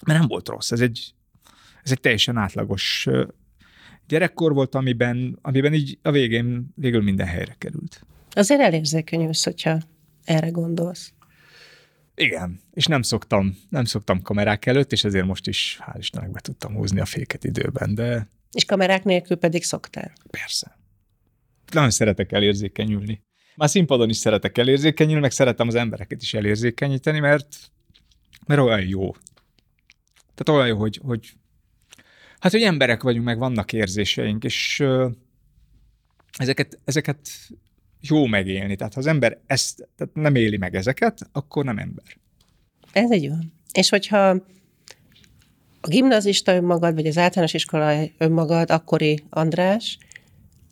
[0.06, 0.70] mert nem volt rossz.
[0.72, 1.14] Ez egy,
[1.82, 3.08] ez egy teljesen átlagos
[4.08, 8.06] gyerekkor volt, amiben, amiben így a végén végül minden helyre került.
[8.38, 9.78] Azért elérzékenyülsz, hogyha
[10.24, 11.12] erre gondolsz.
[12.14, 16.40] Igen, és nem szoktam, nem szoktam kamerák előtt, és ezért most is, hál' Istennek, be
[16.40, 18.28] tudtam húzni a féket időben, de...
[18.52, 20.12] És kamerák nélkül pedig szoktál?
[20.30, 20.78] Persze.
[21.72, 23.22] Nagyon szeretek elérzékenyülni.
[23.56, 27.56] Már színpadon is szeretek elérzékenyülni, meg szeretem az embereket is elérzékenyíteni, mert,
[28.46, 29.10] mert olyan jó.
[30.34, 31.32] Tehát olyan jó, hogy, hogy
[32.38, 34.84] hát, hogy emberek vagyunk, meg vannak érzéseink, és
[36.36, 37.28] ezeket, ezeket
[38.00, 38.76] jó megélni.
[38.76, 42.04] Tehát ha az ember ezt tehát nem éli meg ezeket, akkor nem ember.
[42.92, 43.52] Ez egy olyan.
[43.72, 44.28] És hogyha
[45.80, 49.98] a gimnazista önmagad, vagy az általános iskola önmagad, akkori András,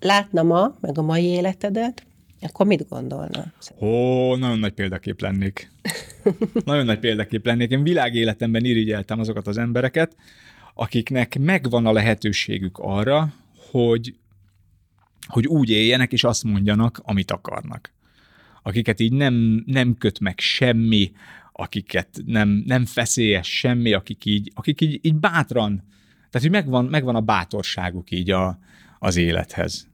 [0.00, 2.06] látna ma, meg a mai életedet,
[2.40, 3.52] akkor mit gondolna?
[3.80, 5.70] Ó, nagyon nagy példakép lennék.
[6.64, 7.70] nagyon nagy példakép lennék.
[7.70, 10.16] Én világéletemben irigyeltem azokat az embereket,
[10.74, 13.34] akiknek megvan a lehetőségük arra,
[13.70, 14.14] hogy
[15.26, 17.92] hogy úgy éljenek, és azt mondjanak, amit akarnak.
[18.62, 21.12] Akiket így nem, nem köt meg semmi,
[21.52, 25.84] akiket nem, nem feszélyes semmi, akik így, akik így, így bátran,
[26.30, 28.58] tehát hogy megvan, megvan a bátorságuk így a,
[28.98, 29.88] az élethez.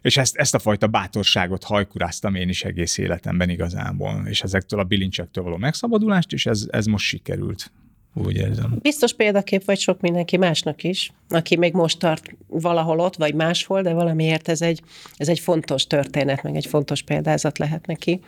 [0.00, 4.84] És ezt, ezt a fajta bátorságot hajkuráztam én is egész életemben igazából, és ezektől a
[4.84, 7.72] bilincsektől való megszabadulást, és ez, ez most sikerült.
[8.14, 8.78] Úgy érzem.
[8.82, 13.82] Biztos példakép vagy sok mindenki másnak is, aki még most tart valahol ott, vagy máshol,
[13.82, 14.82] de valamiért ez egy,
[15.16, 18.20] ez egy fontos történet, meg egy fontos példázat lehet neki.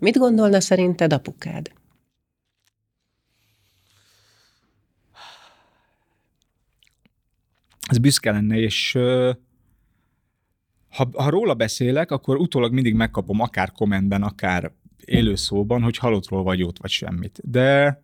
[0.00, 1.70] Mit gondolna szerinted apukád?
[7.88, 8.92] Ez büszke lenne, és
[10.88, 14.72] ha, ha róla beszélek, akkor utólag mindig megkapom akár kommentben, akár
[15.04, 17.40] élőszóban, hogy halottról vagy jót, vagy semmit.
[17.44, 18.00] De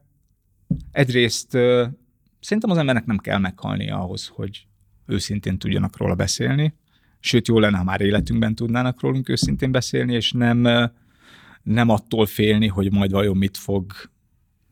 [0.92, 1.50] egyrészt
[2.40, 4.66] szerintem az embernek nem kell meghalni ahhoz, hogy
[5.06, 6.74] őszintén tudjanak róla beszélni.
[7.20, 10.58] Sőt, jó lenne, ha már életünkben tudnának rólunk őszintén beszélni, és nem,
[11.62, 13.92] nem attól félni, hogy majd vajon mit fog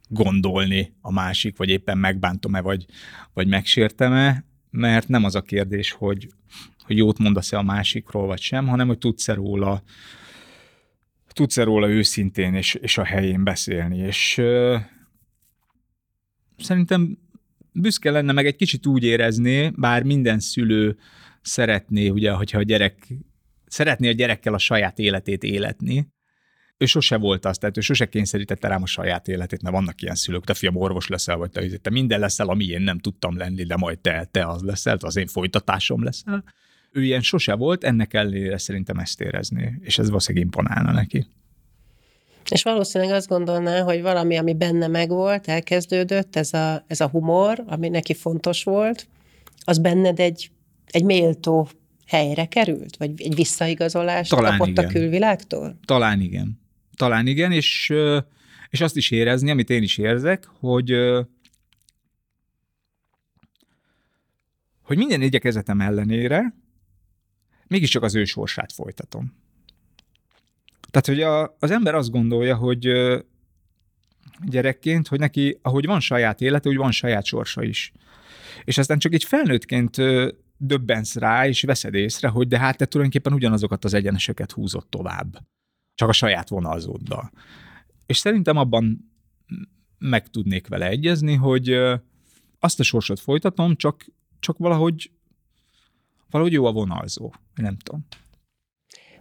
[0.09, 2.86] gondolni a másik, vagy éppen megbántom-e, vagy,
[3.32, 6.28] vagy megsértem-e, mert nem az a kérdés, hogy,
[6.84, 9.82] hogy jót mondasz-e a másikról, vagy sem, hanem hogy tudsz-e róla,
[11.28, 13.99] tudsz-e róla őszintén és, és a helyén beszélni.
[13.99, 14.42] És
[16.59, 17.18] szerintem
[17.72, 20.96] büszke lenne, meg egy kicsit úgy érezni, bár minden szülő
[21.42, 23.09] szeretné, ugye, hogyha a gyerek,
[23.66, 26.14] szeretné a gyerekkel a saját életét életni,
[26.78, 30.14] ő sose volt az, tehát ő sose kényszerítette rám a saját életét, mert vannak ilyen
[30.14, 33.64] szülők, te fiam orvos leszel, vagy te, te minden leszel, ami én nem tudtam lenni,
[33.64, 36.44] de majd te, te az leszel, az én folytatásom leszel.
[36.90, 41.26] Ő ilyen sose volt, ennek ellenére szerintem ezt érezni, és ez valószínűleg imponálna neki.
[42.51, 47.64] És valószínűleg azt gondolná, hogy valami, ami benne megvolt, elkezdődött, ez a, ez a humor,
[47.66, 49.09] ami neki fontos volt,
[49.64, 50.51] az benned egy,
[50.86, 51.68] egy méltó
[52.07, 52.97] helyre került?
[52.97, 54.84] Vagy egy visszaigazolást Talán kapott igen.
[54.84, 55.78] a külvilágtól?
[55.84, 56.61] Talán igen.
[56.97, 57.92] Talán igen, és,
[58.70, 60.92] és azt is érezni, amit én is érzek, hogy
[64.82, 66.55] hogy minden igyekezetem ellenére
[67.66, 69.32] mégiscsak az ő sorsát folytatom.
[70.91, 72.93] Tehát, hogy a, az ember azt gondolja, hogy
[74.45, 77.93] gyerekként, hogy neki, ahogy van saját élete, úgy van saját sorsa is.
[78.64, 79.97] És aztán csak egy felnőttként
[80.57, 85.39] döbbensz rá, és veszed észre, hogy de hát te tulajdonképpen ugyanazokat az egyeneseket húzott tovább.
[85.95, 87.30] Csak a saját vonalzóddal.
[88.07, 89.12] És szerintem abban
[89.99, 91.70] meg tudnék vele egyezni, hogy
[92.59, 94.07] azt a sorsot folytatom, csak,
[94.41, 95.11] csak valahogy,
[96.30, 97.32] valahogy jó a vonalzó.
[97.55, 98.07] Nem tudom.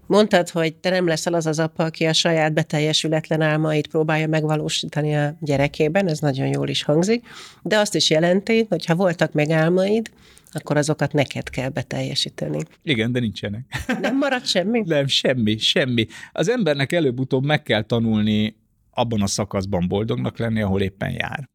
[0.07, 5.15] Mondtad, hogy te nem leszel az az apa, aki a saját beteljesületlen álmait próbálja megvalósítani
[5.15, 7.27] a gyerekében, ez nagyon jól is hangzik,
[7.61, 10.11] de azt is jelenti, hogy ha voltak meg álmaid,
[10.51, 12.59] akkor azokat neked kell beteljesíteni.
[12.81, 13.65] Igen, de nincsenek.
[14.01, 14.83] Nem marad semmi?
[14.87, 16.07] Nem, semmi, semmi.
[16.31, 18.55] Az embernek előbb-utóbb meg kell tanulni
[18.91, 21.49] abban a szakaszban boldognak lenni, ahol éppen jár.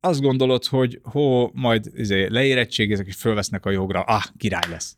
[0.00, 4.96] Azt gondolod, hogy hó, majd izé, leérettségezek, és fölvesznek a jogra, ah, király lesz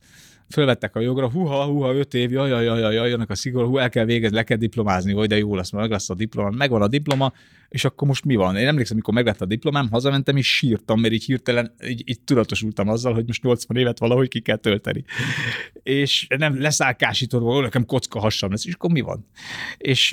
[0.53, 3.79] fölvettek a jogra, huha, huha, öt év, jaj, jaj, jaj, jaj, jönnek a szigor, hú,
[3.79, 6.83] el kell végezni, le kell diplomázni, hogy de jó lesz, meg lesz a diploma, megvan
[6.83, 7.33] a diploma,
[7.69, 8.57] és akkor most mi van?
[8.57, 12.89] Én emlékszem, amikor meglett a diplomám, hazamentem, és sírtam, mert így hirtelen így, így tudatosultam
[12.89, 15.05] azzal, hogy most 80 évet valahogy ki kell tölteni.
[15.83, 19.27] és nem leszállkásítod, nekem kocka hassam lesz, és akkor mi van?
[19.79, 20.13] És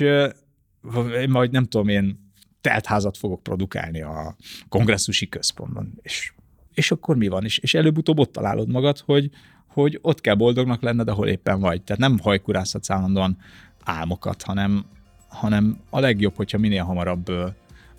[1.20, 4.36] én majd nem tudom, én teltházat fogok produkálni a
[4.68, 6.32] kongresszusi központban, és
[6.78, 7.44] és akkor mi van?
[7.44, 9.30] És, és előbb-utóbb ott találod magad, hogy,
[9.68, 11.82] hogy ott kell boldognak lenned, ahol éppen vagy.
[11.82, 13.36] Tehát nem hajkurázhatsz állandóan
[13.84, 14.84] álmokat, hanem,
[15.28, 17.30] hanem a legjobb, hogyha minél hamarabb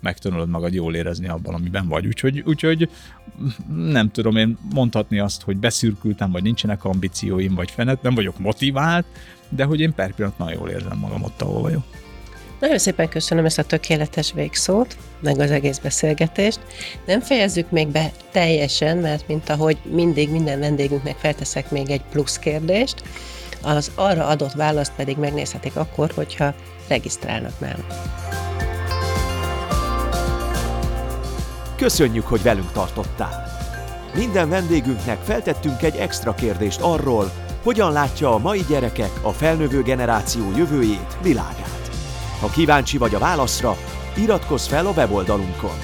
[0.00, 2.06] megtanulod magad jól érezni abban, amiben vagy.
[2.06, 2.90] Úgyhogy, úgyhogy
[3.76, 9.06] nem tudom én mondhatni azt, hogy beszürkültem, vagy nincsenek ambícióim, vagy fenet, nem vagyok motivált,
[9.48, 11.84] de hogy én per pillanat nagyon jól érzem magam ott, ahol vagyok.
[12.60, 16.60] Nagyon szépen köszönöm ezt a tökéletes végszót, meg az egész beszélgetést.
[17.06, 22.38] Nem fejezzük még be teljesen, mert mint ahogy mindig minden vendégünknek felteszek még egy plusz
[22.38, 23.02] kérdést,
[23.62, 26.54] az arra adott választ pedig megnézhetik akkor, hogyha
[26.88, 27.92] regisztrálnak nálunk.
[31.76, 33.48] Köszönjük, hogy velünk tartottál!
[34.14, 37.32] Minden vendégünknek feltettünk egy extra kérdést arról,
[37.62, 41.79] hogyan látja a mai gyerekek a felnövő generáció jövőjét, világát.
[42.40, 43.76] Ha kíváncsi vagy a válaszra,
[44.16, 45.78] iratkozz fel a weboldalunkon.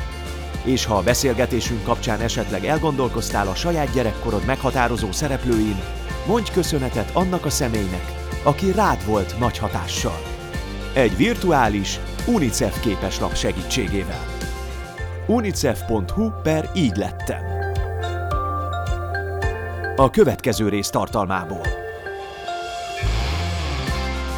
[0.65, 5.81] És ha a beszélgetésünk kapcsán esetleg elgondolkoztál a saját gyerekkorod meghatározó szereplőin,
[6.27, 10.23] mondj köszönetet annak a személynek, aki rád volt nagy hatással.
[10.93, 14.25] Egy virtuális UNICEF képeslap segítségével.
[15.27, 17.41] unicef.hu per így lettem.
[19.97, 21.76] A következő rész tartalmából.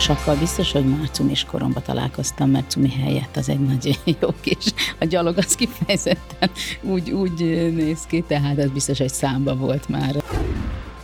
[0.00, 4.72] Sakkal biztos, hogy már cumis koromban találkoztam, mert cumi helyett az egy nagy jó kis,
[5.00, 6.50] a gyalog az kifejezetten
[6.82, 7.38] úgy, úgy
[7.74, 10.16] néz ki, tehát ez biztos, hogy számba volt már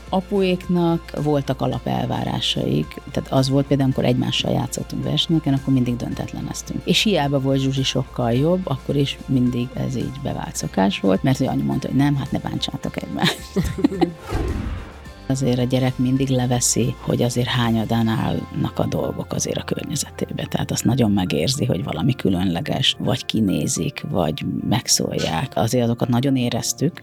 [0.08, 6.80] apuéknak voltak alapelvárásaik, tehát az volt például, amikor egymással játszottunk versenyeken, akkor mindig döntetleneztünk.
[6.84, 11.40] És hiába volt Zsuzsi sokkal jobb, akkor is mindig ez így bevált szokás volt, mert
[11.40, 13.40] ő anyu mondta, hogy nem, hát ne bántsátok egymást.
[15.26, 20.46] Azért a gyerek mindig leveszi, hogy azért hányadán állnak a dolgok azért a környezetébe.
[20.46, 25.52] Tehát azt nagyon megérzi, hogy valami különleges, vagy kinézik, vagy megszólják.
[25.54, 27.00] Azért azokat nagyon éreztük.